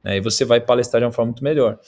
[0.04, 0.18] Né?
[0.18, 1.80] E você vai palestrar de uma forma muito melhor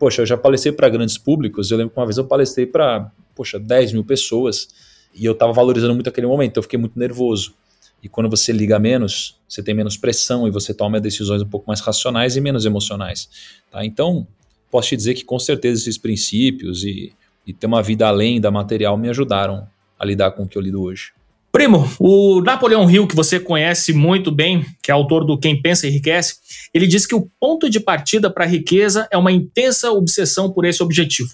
[0.00, 1.70] poxa, eu já palestrei para grandes públicos.
[1.70, 4.68] Eu lembro que uma vez eu palestrei para, poxa, 10 mil pessoas
[5.14, 7.54] e eu estava valorizando muito aquele momento, eu fiquei muito nervoso.
[8.02, 11.66] E quando você liga menos, você tem menos pressão e você toma decisões um pouco
[11.68, 13.28] mais racionais e menos emocionais.
[13.70, 13.84] Tá?
[13.84, 14.26] Então,
[14.70, 17.12] posso te dizer que com certeza esses princípios e,
[17.46, 20.62] e ter uma vida além da material me ajudaram a lidar com o que eu
[20.62, 21.12] lido hoje.
[21.52, 25.88] Primo, o Napoleão Hill, que você conhece muito bem, que é autor do Quem Pensa
[25.88, 26.36] Enriquece,
[26.72, 30.64] ele diz que o ponto de partida para a riqueza é uma intensa obsessão por
[30.64, 31.30] esse objetivo.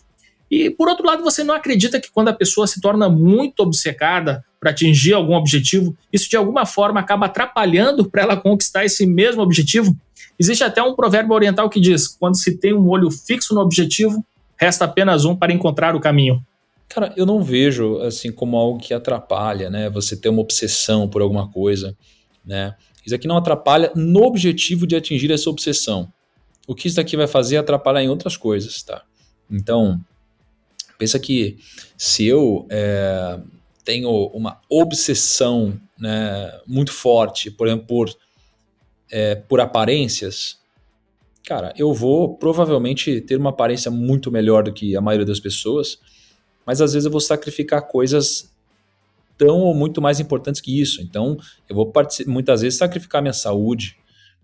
[0.50, 4.42] E por outro lado, você não acredita que quando a pessoa se torna muito obcecada
[4.58, 9.42] para atingir algum objetivo, isso de alguma forma acaba atrapalhando para ela conquistar esse mesmo
[9.42, 9.94] objetivo?
[10.38, 14.24] Existe até um provérbio oriental que diz: quando se tem um olho fixo no objetivo,
[14.56, 16.42] resta apenas um para encontrar o caminho.
[16.88, 19.90] Cara, eu não vejo assim como algo que atrapalha, né?
[19.90, 21.96] Você ter uma obsessão por alguma coisa,
[22.44, 22.74] né?
[23.04, 26.12] Isso aqui não atrapalha no objetivo de atingir essa obsessão.
[26.66, 29.04] O que isso aqui vai fazer é atrapalhar em outras coisas, tá?
[29.50, 30.00] Então,
[30.98, 31.56] pensa que
[31.96, 33.38] se eu é,
[33.84, 38.10] tenho uma obsessão né, muito forte, por exemplo, por,
[39.10, 40.58] é, por aparências,
[41.44, 46.00] cara, eu vou provavelmente ter uma aparência muito melhor do que a maioria das pessoas,
[46.66, 48.52] mas às vezes eu vou sacrificar coisas
[49.38, 51.00] tão ou muito mais importantes que isso.
[51.00, 51.36] Então,
[51.68, 51.92] eu vou
[52.26, 53.96] muitas vezes sacrificar minha saúde,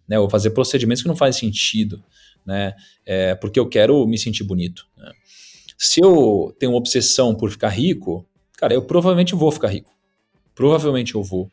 [0.07, 0.19] né?
[0.19, 2.03] Vou fazer procedimentos que não fazem sentido,
[2.47, 2.75] né?
[3.05, 4.87] É, porque eu quero me sentir bonito.
[4.97, 5.11] Né?
[5.77, 8.25] Se eu tenho uma obsessão por ficar rico,
[8.57, 9.93] cara, eu provavelmente vou ficar rico.
[10.55, 11.51] Provavelmente eu vou.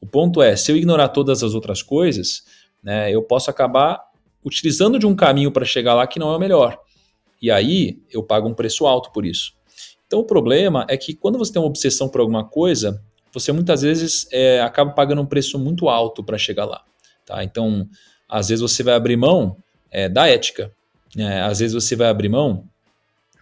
[0.00, 2.42] O ponto é, se eu ignorar todas as outras coisas,
[2.82, 4.00] né, eu posso acabar
[4.44, 6.76] utilizando de um caminho para chegar lá que não é o melhor.
[7.40, 9.52] E aí eu pago um preço alto por isso.
[10.12, 13.80] Então o problema é que quando você tem uma obsessão por alguma coisa, você muitas
[13.80, 16.84] vezes é, acaba pagando um preço muito alto para chegar lá.
[17.24, 17.42] Tá?
[17.42, 17.88] Então,
[18.28, 19.56] às vezes você vai abrir mão
[19.90, 20.70] é, da ética,
[21.16, 21.40] né?
[21.40, 22.68] às vezes você vai abrir mão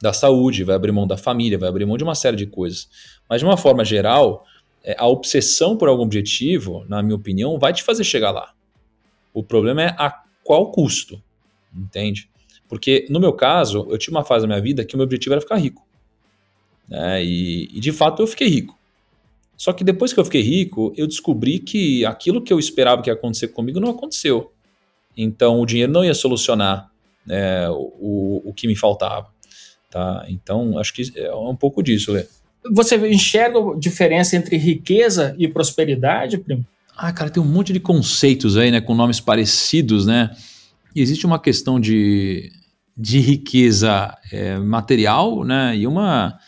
[0.01, 2.89] da saúde, vai abrir mão da família, vai abrir mão de uma série de coisas.
[3.29, 4.45] Mas de uma forma geral,
[4.85, 8.53] é, a obsessão por algum objetivo, na minha opinião, vai te fazer chegar lá.
[9.35, 11.21] O problema é a qual custo,
[11.75, 12.31] entende?
[12.69, 15.35] Porque no meu caso, eu tinha uma fase da minha vida que o meu objetivo
[15.35, 15.90] era ficar rico.
[16.91, 17.25] Né?
[17.25, 18.79] E, e de fato eu fiquei rico.
[19.57, 23.11] Só que depois que eu fiquei rico, eu descobri que aquilo que eu esperava que
[23.11, 24.51] ia acontecer comigo não aconteceu.
[25.17, 26.91] Então o dinheiro não ia solucionar
[27.29, 29.29] é, o, o que me faltava.
[29.91, 30.25] Tá?
[30.29, 32.27] Então acho que é um pouco disso, Lê.
[32.73, 36.65] Você enxerga a diferença entre riqueza e prosperidade, primo?
[36.97, 40.31] Ah, cara, tem um monte de conceitos aí, né, com nomes parecidos, né?
[40.95, 42.53] E existe uma questão de,
[42.95, 46.39] de riqueza é, material, né, e uma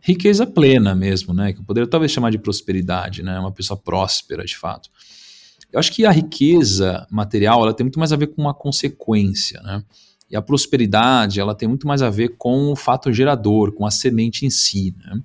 [0.00, 1.52] riqueza plena mesmo, né?
[1.52, 3.38] Que eu poderia talvez chamar de prosperidade, né?
[3.38, 4.90] Uma pessoa próspera, de fato.
[5.72, 9.60] Eu acho que a riqueza material ela tem muito mais a ver com uma consequência,
[9.62, 9.82] né?
[10.30, 13.90] E a prosperidade ela tem muito mais a ver com o fato gerador, com a
[13.90, 15.20] semente em si, né?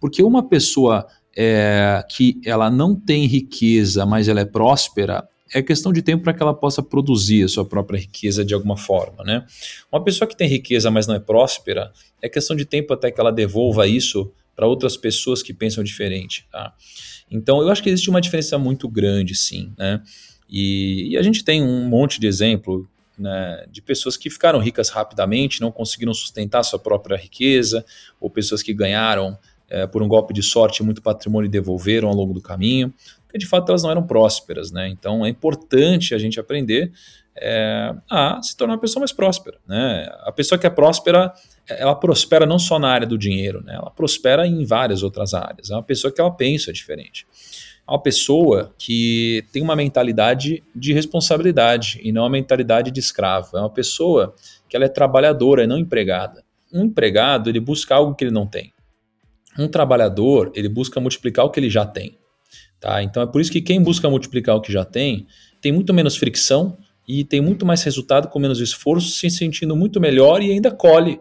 [0.00, 5.92] Porque uma pessoa é, que ela não tem riqueza, mas ela é próspera, é questão
[5.92, 9.46] de tempo para que ela possa produzir a sua própria riqueza de alguma forma, né?
[9.90, 13.20] Uma pessoa que tem riqueza, mas não é próspera, é questão de tempo até que
[13.20, 16.74] ela devolva isso para outras pessoas que pensam diferente, tá?
[17.30, 20.02] Então, eu acho que existe uma diferença muito grande, sim, né?
[20.48, 24.88] E, e a gente tem um monte de exemplo né, de pessoas que ficaram ricas
[24.88, 27.84] rapidamente, não conseguiram sustentar sua própria riqueza,
[28.20, 32.32] ou pessoas que ganharam é, por um golpe de sorte muito patrimônio devolveram ao longo
[32.32, 32.92] do caminho
[33.36, 34.88] porque de fato elas não eram prósperas, né?
[34.88, 36.90] Então é importante a gente aprender
[37.36, 40.08] é, a se tornar uma pessoa mais próspera, né?
[40.22, 41.32] A pessoa que é próspera,
[41.68, 43.74] ela prospera não só na área do dinheiro, né?
[43.74, 45.70] Ela prospera em várias outras áreas.
[45.70, 47.26] É uma pessoa que ela pensa diferente.
[47.86, 53.56] É uma pessoa que tem uma mentalidade de responsabilidade e não uma mentalidade de escravo.
[53.56, 54.34] É uma pessoa
[54.68, 56.42] que ela é trabalhadora não empregada.
[56.72, 58.72] Um empregado, ele busca algo que ele não tem.
[59.58, 62.18] Um trabalhador, ele busca multiplicar o que ele já tem.
[62.80, 63.02] Tá?
[63.02, 65.26] Então é por isso que quem busca multiplicar o que já tem,
[65.60, 66.76] tem muito menos fricção
[67.08, 71.20] e tem muito mais resultado com menos esforço, se sentindo muito melhor e ainda colhe,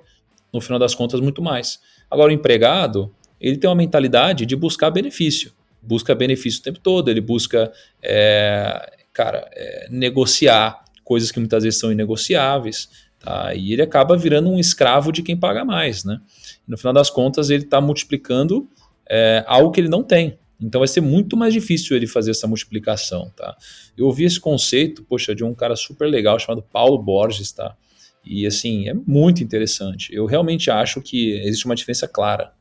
[0.51, 1.79] no final das contas, muito mais.
[2.09, 5.51] Agora, o empregado, ele tem uma mentalidade de buscar benefício.
[5.81, 7.71] Busca benefício o tempo todo, ele busca,
[8.01, 13.53] é, cara, é, negociar coisas que muitas vezes são inegociáveis, tá?
[13.53, 16.03] e ele acaba virando um escravo de quem paga mais.
[16.03, 16.19] Né?
[16.67, 18.67] No final das contas, ele está multiplicando
[19.09, 20.37] é, algo que ele não tem.
[20.61, 23.55] Então vai ser muito mais difícil ele fazer essa multiplicação, tá?
[23.97, 27.75] Eu ouvi esse conceito, poxa, de um cara super legal chamado Paulo Borges, tá?
[28.25, 30.13] E assim, é muito interessante.
[30.13, 32.53] Eu realmente acho que existe uma diferença clara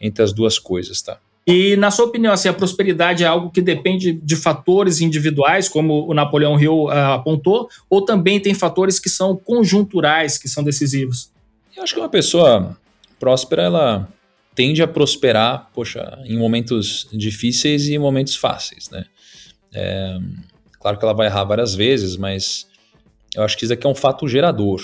[0.00, 1.18] entre as duas coisas, tá?
[1.46, 6.08] E na sua opinião, assim, a prosperidade é algo que depende de fatores individuais, como
[6.08, 11.32] o Napoleão Hill uh, apontou, ou também tem fatores que são conjunturais, que são decisivos?
[11.76, 12.76] Eu acho que uma pessoa
[13.20, 14.08] próspera, ela
[14.54, 19.04] tende a prosperar, poxa, em momentos difíceis e em momentos fáceis, né?
[19.72, 20.18] É,
[20.80, 22.66] claro que ela vai errar várias vezes, mas
[23.36, 24.82] eu acho que isso aqui é um fato gerador.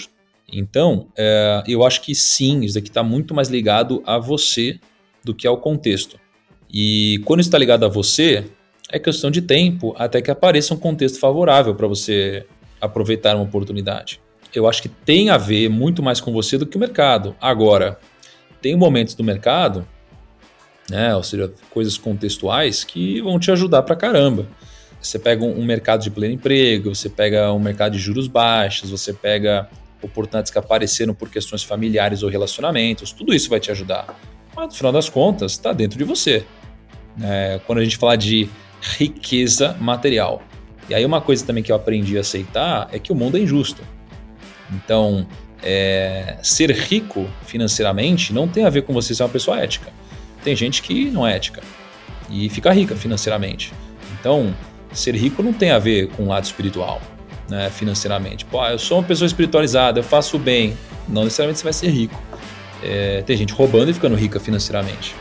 [0.53, 4.79] Então, é, eu acho que sim, isso aqui está muito mais ligado a você
[5.25, 6.21] do que ao contexto.
[6.73, 8.45] E quando está ligado a você,
[8.91, 12.47] é questão de tempo até que apareça um contexto favorável para você
[12.81, 14.21] aproveitar uma oportunidade.
[14.55, 17.35] Eu acho que tem a ver muito mais com você do que o mercado.
[17.41, 17.99] Agora,
[18.67, 19.87] tem momentos do mercado,
[20.91, 24.49] né, ou seja, coisas contextuais que vão te ajudar pra caramba.
[25.01, 29.13] Você pega um, mercado de pleno emprego, você pega um mercado de juros baixos, você
[29.13, 29.71] pega
[30.03, 34.19] oportunidades que apareceram por questões familiares ou relacionamentos, tudo isso vai te ajudar.
[34.57, 36.45] Mas no final das contas, está dentro de você.
[37.23, 38.51] É, quando a gente fala de
[38.99, 40.43] riqueza material.
[40.89, 43.41] E aí uma coisa também que eu aprendi a aceitar é que o mundo é
[43.41, 43.81] injusto.
[44.73, 45.25] Então,
[45.63, 49.91] é, ser rico financeiramente não tem a ver com você ser uma pessoa ética.
[50.45, 51.63] Tem gente que não é ética
[52.31, 53.73] e fica rica financeiramente.
[54.19, 54.55] Então,
[54.93, 57.01] ser rico não tem a ver com o lado espiritual,
[57.49, 58.45] né, financeiramente.
[58.45, 60.77] Pô, eu sou uma pessoa espiritualizada, eu faço bem.
[61.09, 62.21] Não necessariamente você vai ser rico.
[62.83, 65.15] É, tem gente roubando e ficando rica financeiramente.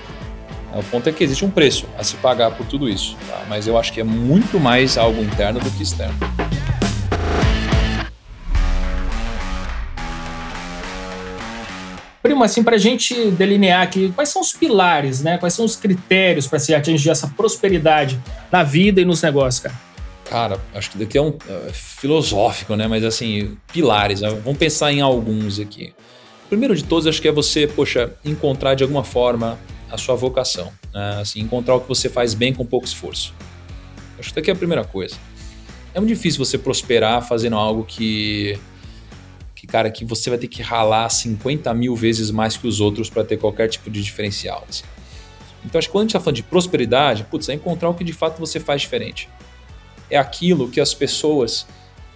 [0.74, 3.46] O ponto é que existe um preço a se pagar por tudo isso, tá?
[3.48, 6.16] mas eu acho que é muito mais algo interno do que externo.
[12.36, 15.38] Primo, assim, para a gente delinear aqui, quais são os pilares, né?
[15.38, 18.22] Quais são os critérios para se atingir essa prosperidade
[18.52, 19.76] na vida e nos negócios, cara?
[20.26, 22.90] Cara, acho que daqui é um é, filosófico, né?
[22.90, 24.20] Mas assim, pilares.
[24.20, 24.28] Né?
[24.44, 25.94] Vamos pensar em alguns aqui.
[26.50, 29.58] Primeiro de todos, acho que é você, poxa, encontrar de alguma forma
[29.90, 30.74] a sua vocação.
[30.94, 31.20] Né?
[31.22, 33.34] Assim, encontrar o que você faz bem com pouco esforço.
[34.20, 35.16] Acho que daqui é a primeira coisa.
[35.94, 38.60] É muito difícil você prosperar fazendo algo que
[39.66, 43.10] que, cara, que você vai ter que ralar 50 mil vezes mais que os outros
[43.10, 44.64] para ter qualquer tipo de diferencial.
[44.70, 44.84] Assim.
[45.66, 48.04] Então, acho que quando a gente está falando de prosperidade, putz, é encontrar o que
[48.04, 49.28] de fato você faz diferente.
[50.10, 51.66] É aquilo que as pessoas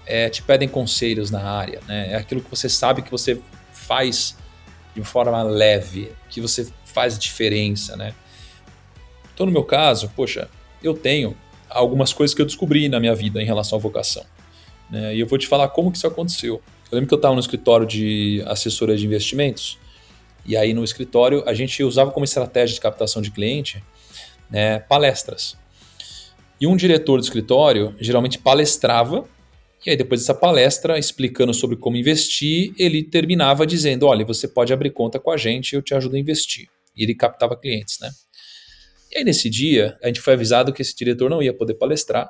[0.05, 2.11] é, te pedem conselhos na área, né?
[2.11, 3.41] É aquilo que você sabe que você
[3.73, 4.37] faz
[4.95, 8.13] de forma leve, que você faz diferença, né?
[9.33, 10.47] Então, no meu caso, poxa,
[10.83, 11.35] eu tenho
[11.67, 14.25] algumas coisas que eu descobri na minha vida em relação à vocação.
[14.89, 15.15] Né?
[15.15, 16.61] E eu vou te falar como que isso aconteceu.
[16.91, 19.77] Eu lembro que eu estava no escritório de assessoria de investimentos,
[20.43, 23.83] e aí no escritório a gente usava como estratégia de captação de cliente
[24.49, 25.55] né, palestras.
[26.59, 29.23] E um diretor do escritório geralmente palestrava,
[29.85, 34.73] e aí depois dessa palestra, explicando sobre como investir, ele terminava dizendo: olha, você pode
[34.73, 36.67] abrir conta com a gente, eu te ajudo a investir.
[36.97, 38.09] E ele captava clientes, né?
[39.11, 42.29] E aí nesse dia, a gente foi avisado que esse diretor não ia poder palestrar.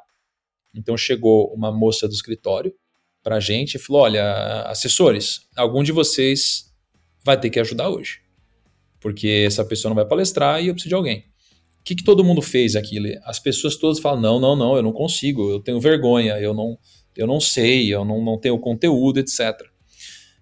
[0.76, 2.74] Então chegou uma moça do escritório
[3.24, 6.66] para a gente e falou: olha, assessores, algum de vocês
[7.24, 8.20] vai ter que ajudar hoje,
[9.00, 11.20] porque essa pessoa não vai palestrar e eu preciso de alguém.
[11.80, 12.98] O que, que todo mundo fez aqui?
[13.24, 16.78] As pessoas todas falam: não, não, não, eu não consigo, eu tenho vergonha, eu não,
[17.16, 19.60] eu não sei, eu não, não tenho conteúdo, etc.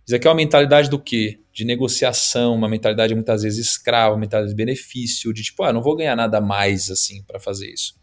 [0.06, 1.40] Isso aqui é uma mentalidade do quê?
[1.52, 5.82] De negociação, uma mentalidade muitas vezes escrava, uma mentalidade de benefício, de tipo, ah, não
[5.82, 7.94] vou ganhar nada mais assim para fazer isso.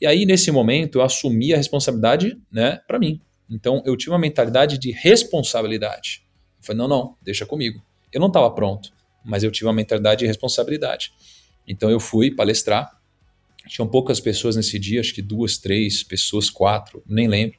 [0.00, 3.20] E aí, nesse momento, eu assumi a responsabilidade né, para mim.
[3.48, 6.22] Então eu tive uma mentalidade de responsabilidade.
[6.58, 7.82] Eu falei, não, não, deixa comigo.
[8.12, 8.90] Eu não estava pronto,
[9.24, 11.12] mas eu tive uma mentalidade de responsabilidade.
[11.66, 12.98] Então eu fui palestrar.
[13.66, 17.58] Tinham poucas pessoas nesse dia, acho que duas, três pessoas, quatro, nem lembro.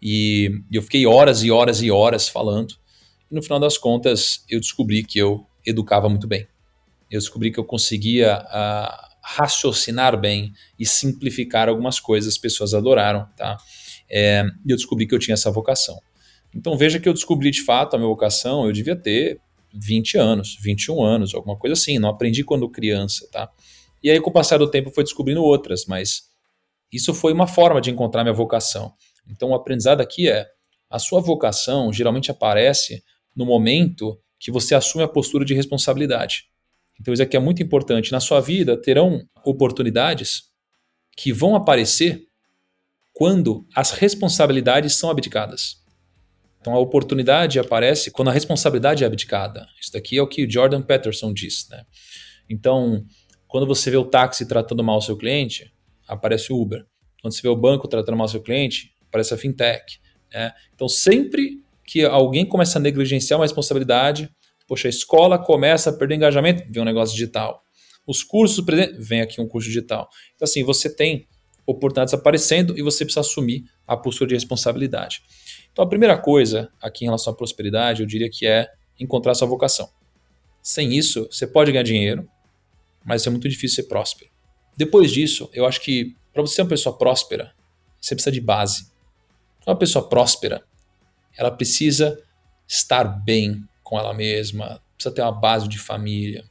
[0.00, 2.74] E eu fiquei horas e horas e horas falando.
[3.30, 6.46] E no final das contas, eu descobri que eu educava muito bem.
[7.10, 12.34] Eu descobri que eu conseguia uh, raciocinar bem e simplificar algumas coisas.
[12.34, 13.56] As pessoas adoraram, tá?
[14.10, 15.98] É, e eu descobri que eu tinha essa vocação.
[16.54, 19.40] Então veja que eu descobri de fato a minha vocação, eu devia ter
[19.74, 23.50] 20 anos, 21 anos, alguma coisa assim, não aprendi quando criança, tá?
[24.02, 26.30] E aí com o passar do tempo eu descobrindo outras, mas
[26.92, 28.92] isso foi uma forma de encontrar minha vocação.
[29.28, 30.46] Então o aprendizado aqui é,
[30.88, 33.02] a sua vocação geralmente aparece
[33.34, 36.44] no momento que você assume a postura de responsabilidade.
[37.00, 38.12] Então isso aqui é muito importante.
[38.12, 40.44] Na sua vida terão oportunidades
[41.16, 42.26] que vão aparecer
[43.16, 45.82] quando as responsabilidades são abdicadas.
[46.60, 49.66] Então a oportunidade aparece quando a responsabilidade é abdicada.
[49.80, 51.66] Isso daqui é o que o Jordan Peterson diz.
[51.70, 51.82] Né?
[52.46, 53.02] Então,
[53.48, 55.72] quando você vê o táxi tratando mal o seu cliente,
[56.06, 56.84] aparece o Uber.
[57.22, 59.98] Quando você vê o banco tratando mal o seu cliente, aparece a fintech.
[60.30, 60.52] Né?
[60.74, 64.28] Então, sempre que alguém começa a negligenciar uma responsabilidade,
[64.68, 67.62] poxa, a escola começa a perder engajamento, vem um negócio digital.
[68.06, 68.62] Os cursos,
[68.98, 70.06] vem aqui um curso digital.
[70.34, 71.26] Então, assim, você tem
[71.66, 75.22] oportunidades aparecendo e você precisa assumir a postura de responsabilidade.
[75.72, 79.48] Então, a primeira coisa aqui em relação à prosperidade, eu diria que é encontrar sua
[79.48, 79.90] vocação.
[80.62, 82.28] Sem isso, você pode ganhar dinheiro,
[83.04, 84.30] mas é muito difícil ser próspero.
[84.76, 87.52] Depois disso, eu acho que para você ser uma pessoa próspera,
[88.00, 88.90] você precisa de base.
[89.66, 90.62] Uma pessoa próspera,
[91.36, 92.22] ela precisa
[92.68, 96.44] estar bem com ela mesma, precisa ter uma base de família.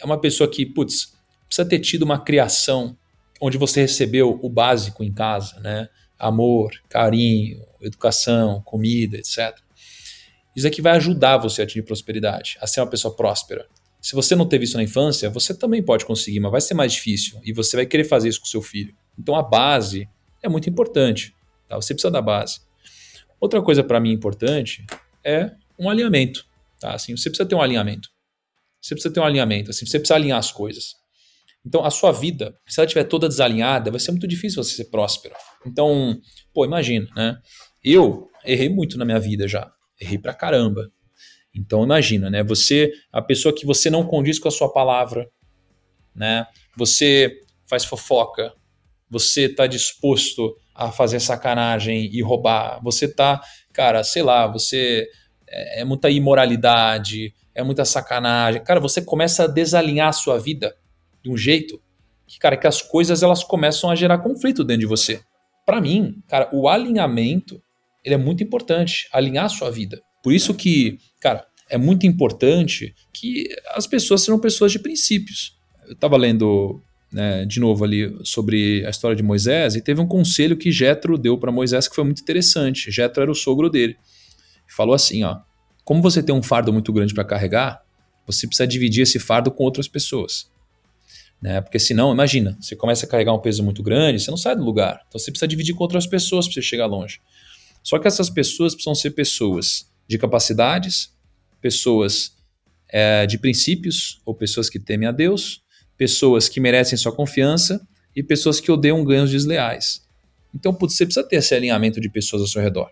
[0.00, 1.14] É uma pessoa que, putz,
[1.46, 2.96] precisa ter tido uma criação
[3.44, 5.86] onde você recebeu o básico em casa, né?
[6.18, 9.54] Amor, carinho, educação, comida, etc.
[10.56, 13.66] Isso aqui vai ajudar você a atingir prosperidade, a ser uma pessoa próspera.
[14.00, 16.94] Se você não teve isso na infância, você também pode conseguir, mas vai ser mais
[16.94, 18.94] difícil e você vai querer fazer isso com seu filho.
[19.18, 20.08] Então a base
[20.42, 21.34] é muito importante.
[21.68, 21.76] Tá?
[21.76, 22.60] Você precisa da base.
[23.38, 24.86] Outra coisa para mim importante
[25.22, 26.46] é um alinhamento.
[26.80, 26.94] Tá?
[26.94, 28.08] Assim, você precisa ter um alinhamento.
[28.80, 29.70] Você precisa ter um alinhamento.
[29.70, 31.03] Assim, você precisa alinhar as coisas.
[31.66, 34.90] Então, a sua vida, se ela estiver toda desalinhada, vai ser muito difícil você ser
[34.90, 35.34] próspero.
[35.66, 36.18] Então,
[36.52, 37.38] pô, imagina, né?
[37.82, 39.70] Eu errei muito na minha vida já.
[40.00, 40.90] Errei pra caramba.
[41.54, 42.42] Então imagina, né?
[42.42, 45.28] Você, a pessoa que você não condiz com a sua palavra,
[46.14, 46.46] né?
[46.76, 48.52] Você faz fofoca,
[49.08, 53.40] você está disposto a fazer sacanagem e roubar, você tá,
[53.72, 55.08] cara, sei lá, você
[55.48, 58.64] é, é muita imoralidade, é muita sacanagem.
[58.64, 60.74] Cara, você começa a desalinhar a sua vida
[61.24, 61.80] de um jeito
[62.26, 65.22] que, cara, que as coisas elas começam a gerar conflito dentro de você.
[65.64, 67.60] Para mim, cara, o alinhamento
[68.04, 70.00] ele é muito importante, alinhar a sua vida.
[70.22, 75.56] Por isso que, cara, é muito importante que as pessoas sejam pessoas de princípios.
[75.86, 80.06] Eu estava lendo né, de novo ali sobre a história de Moisés e teve um
[80.06, 82.90] conselho que Jetro deu para Moisés que foi muito interessante.
[82.90, 83.96] Jetro era o sogro dele.
[84.68, 85.38] Falou assim, ó:
[85.84, 87.82] como você tem um fardo muito grande para carregar,
[88.26, 90.50] você precisa dividir esse fardo com outras pessoas.
[91.44, 91.60] Né?
[91.60, 94.64] Porque senão, imagina, você começa a carregar um peso muito grande, você não sai do
[94.64, 95.04] lugar.
[95.06, 97.20] Então você precisa dividir com outras pessoas para você chegar longe.
[97.82, 101.12] Só que essas pessoas precisam ser pessoas de capacidades,
[101.60, 102.34] pessoas
[102.88, 105.62] é, de princípios, ou pessoas que temem a Deus,
[105.98, 107.86] pessoas que merecem sua confiança
[108.16, 110.02] e pessoas que odeiam ganhos desleais.
[110.54, 112.90] Então, putz, você precisa ter esse alinhamento de pessoas ao seu redor.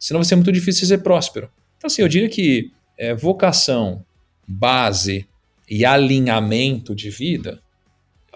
[0.00, 1.48] Senão vai ser muito difícil ser próspero.
[1.76, 4.04] Então, assim, eu diria que é, vocação,
[4.48, 5.28] base
[5.70, 7.62] e alinhamento de vida,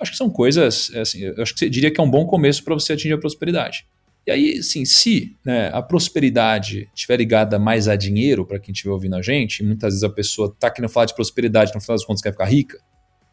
[0.03, 2.63] acho que são coisas, assim, eu acho que você diria que é um bom começo
[2.63, 3.87] para você atingir a prosperidade.
[4.27, 8.93] E aí, assim, se né, a prosperidade estiver ligada mais a dinheiro, para quem estiver
[8.93, 12.05] ouvindo a gente, muitas vezes a pessoa está querendo falar de prosperidade, no final das
[12.05, 12.79] contas quer ficar rica,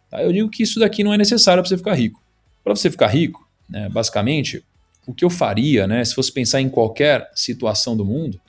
[0.10, 0.24] tá?
[0.24, 2.22] eu digo que isso daqui não é necessário para você ficar rico.
[2.64, 4.64] Para você ficar rico, né, basicamente,
[5.06, 8.40] o que eu faria, né, se fosse pensar em qualquer situação do mundo,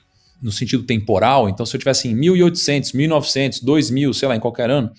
[0.41, 4.71] no sentido temporal, então se eu tivesse em 1800, 1900, 2000, sei lá, em qualquer
[4.71, 4.91] ano,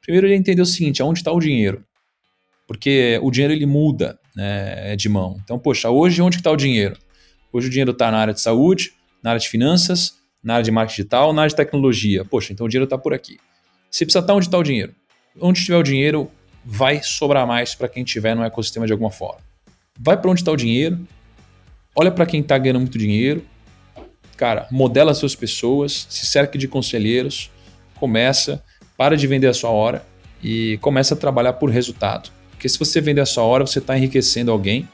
[0.00, 1.84] primeiro eu ia entender o seguinte, aonde está o dinheiro?
[2.66, 5.38] Porque o dinheiro ele muda, né, de mão.
[5.42, 6.96] Então, poxa, hoje onde está o dinheiro?
[7.52, 8.92] Hoje o dinheiro está na área de saúde,
[9.22, 12.24] na área de finanças, na área de marketing digital, na área de tecnologia.
[12.24, 13.38] Poxa, então o dinheiro está por aqui.
[13.90, 14.94] Você precisa estar onde está o dinheiro.
[15.40, 16.30] Onde estiver o dinheiro,
[16.64, 19.40] vai sobrar mais para quem estiver no ecossistema de alguma forma.
[19.98, 21.06] Vai para onde está o dinheiro,
[21.94, 23.44] olha para quem está ganhando muito dinheiro,
[24.36, 27.50] cara, modela suas pessoas, se cerque de conselheiros,
[27.94, 28.62] começa,
[28.96, 30.04] para de vender a sua hora
[30.42, 32.30] e começa a trabalhar por resultado.
[32.66, 34.88] Porque se você vender a sua hora, você está enriquecendo alguém,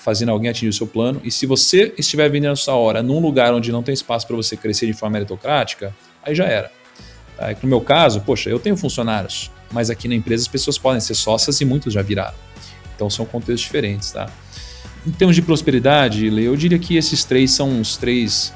[0.00, 1.20] fazendo alguém atingir o seu plano.
[1.22, 4.34] E se você estiver vendendo a sua hora num lugar onde não tem espaço para
[4.34, 5.94] você crescer de forma meritocrática,
[6.24, 6.72] aí já era.
[7.36, 7.54] Tá?
[7.62, 11.14] No meu caso, poxa, eu tenho funcionários, mas aqui na empresa as pessoas podem ser
[11.14, 12.34] sócias e muitos já viraram.
[12.96, 14.28] Então são contextos diferentes, tá?
[15.06, 18.52] Em termos de prosperidade, eu diria que esses três são os três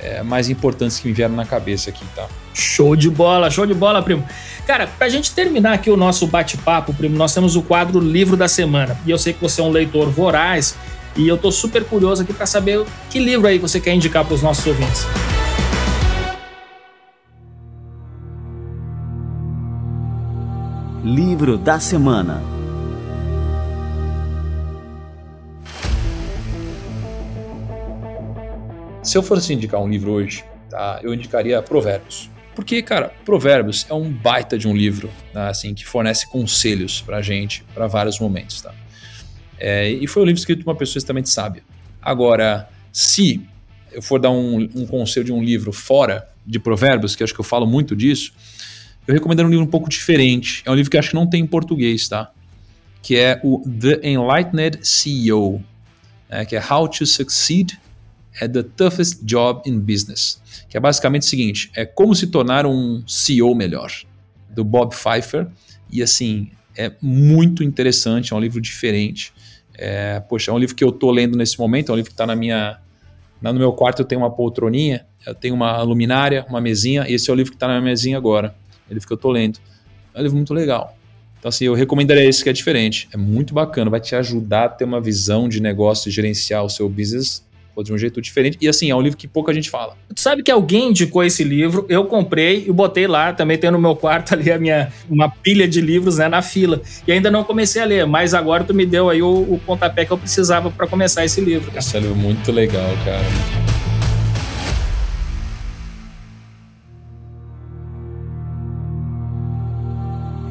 [0.00, 2.26] é, mais importantes que me vieram na cabeça aqui, tá?
[2.52, 4.26] Show de bola, show de bola, primo.
[4.66, 8.48] Cara, pra gente terminar aqui o nosso bate-papo, primo, nós temos o quadro Livro da
[8.48, 8.96] Semana.
[9.06, 10.76] E eu sei que você é um leitor voraz
[11.16, 14.34] e eu tô super curioso aqui para saber que livro aí você quer indicar para
[14.34, 15.06] os nossos ouvintes.
[21.02, 22.55] Livro da Semana
[29.16, 32.28] Se eu fosse indicar um livro hoje, tá, eu indicaria Provérbios.
[32.54, 35.48] Porque, cara, Provérbios é um baita de um livro, tá?
[35.48, 38.74] assim, que fornece conselhos pra gente para vários momentos, tá?
[39.58, 41.62] É, e foi um livro escrito por uma pessoa extremamente sábia.
[42.02, 43.40] Agora, se
[43.90, 47.40] eu for dar um, um, conselho de um livro fora de Provérbios, que acho que
[47.40, 48.34] eu falo muito disso,
[49.08, 50.62] eu recomendo um livro um pouco diferente.
[50.66, 52.30] É um livro que acho que não tem em português, tá?
[53.00, 55.64] Que é o The Enlightened CEO,
[56.28, 56.44] né?
[56.44, 57.78] que é How to Succeed
[58.40, 62.66] at the Toughest Job in Business que é basicamente o seguinte: é como se tornar
[62.66, 63.90] um CEO melhor,
[64.50, 65.46] do Bob Pfeiffer.
[65.90, 69.32] E assim, é muito interessante, é um livro diferente.
[69.74, 72.14] É, poxa, é um livro que eu estou lendo nesse momento, é um livro que
[72.14, 72.78] está na minha.
[73.40, 77.32] No meu quarto eu tenho uma poltroninha, eu tenho uma luminária, uma mesinha, esse é
[77.32, 78.54] o livro que está na minha mesinha agora.
[78.88, 79.58] É o livro que eu estou lendo.
[80.14, 80.96] É um livro muito legal.
[81.38, 83.08] Então, assim, eu recomendaria esse que é diferente.
[83.12, 86.70] É muito bacana, vai te ajudar a ter uma visão de negócio e gerenciar o
[86.70, 87.44] seu business
[87.76, 88.56] ou de um jeito diferente.
[88.60, 89.96] E assim, é um livro que pouca gente fala.
[90.12, 93.78] Tu sabe que alguém indicou esse livro, eu comprei e botei lá, também tem no
[93.78, 96.80] meu quarto ali a minha uma pilha de livros, né, na fila.
[97.06, 100.06] E ainda não comecei a ler, mas agora tu me deu aí o, o pontapé
[100.06, 101.66] que eu precisava para começar esse livro.
[101.66, 101.80] Cara.
[101.80, 103.26] Esse é um livro muito legal, cara.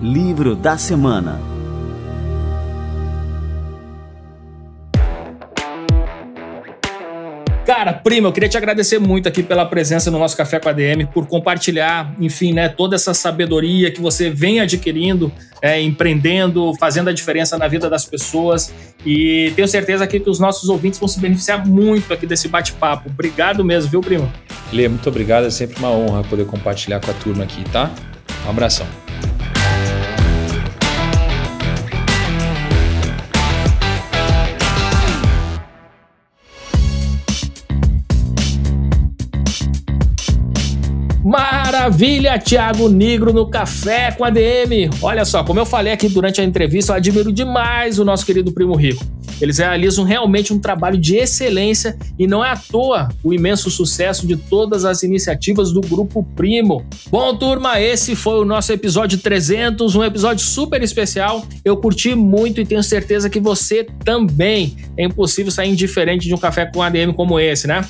[0.04, 1.55] Livro da semana.
[7.86, 10.72] Cara, primo, eu queria te agradecer muito aqui pela presença no nosso Café com a
[10.72, 15.32] DM, por compartilhar, enfim, né, toda essa sabedoria que você vem adquirindo,
[15.62, 18.74] é, empreendendo, fazendo a diferença na vida das pessoas.
[19.06, 23.08] E tenho certeza aqui que os nossos ouvintes vão se beneficiar muito aqui desse bate-papo.
[23.08, 24.34] Obrigado mesmo, viu, primo?
[24.74, 25.46] Lê, muito obrigado.
[25.46, 27.92] É sempre uma honra poder compartilhar com a turma aqui, tá?
[28.48, 29.05] Um abração.
[41.86, 44.90] Maravilha, Thiago Negro no Café com a DM.
[45.04, 48.52] Olha só, como eu falei aqui durante a entrevista, eu admiro demais o nosso querido
[48.52, 49.06] Primo Rico.
[49.40, 54.26] Eles realizam realmente um trabalho de excelência e não é à toa o imenso sucesso
[54.26, 56.84] de todas as iniciativas do Grupo Primo.
[57.12, 61.46] Bom, turma, esse foi o nosso episódio 300, um episódio super especial.
[61.64, 64.76] Eu curti muito e tenho certeza que você também.
[64.98, 67.86] É impossível sair indiferente de um café com ADM como esse, né?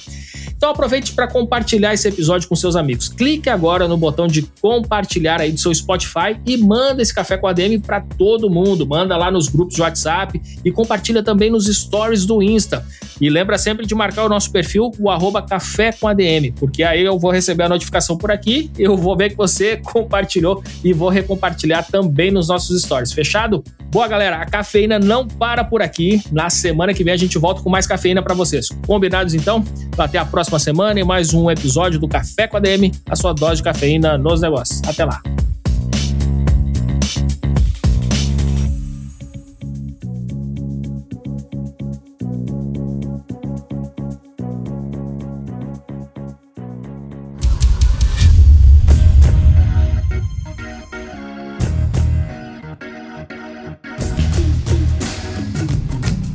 [0.57, 3.09] Então aproveite para compartilhar esse episódio com seus amigos.
[3.09, 7.47] Clique agora no botão de compartilhar aí do seu Spotify e manda esse café com
[7.47, 8.87] a DM para todo mundo.
[8.87, 12.85] Manda lá nos grupos de WhatsApp e compartilha também nos stories do Insta.
[13.19, 17.03] E lembra sempre de marcar o nosso perfil, o arroba café com ADM, porque aí
[17.03, 21.09] eu vou receber a notificação por aqui, eu vou ver que você compartilhou e vou
[21.09, 23.13] recompartilhar também nos nossos stories.
[23.13, 23.63] Fechado?
[23.89, 26.21] Boa, galera, a cafeína não para por aqui.
[26.31, 28.67] Na semana que vem a gente volta com mais cafeína para vocês.
[28.85, 29.63] Combinados então?
[29.97, 33.33] Até a próxima semana e mais um episódio do Café com a DM, a sua
[33.33, 34.81] dose de cafeína nos negócios.
[34.87, 35.21] Até lá.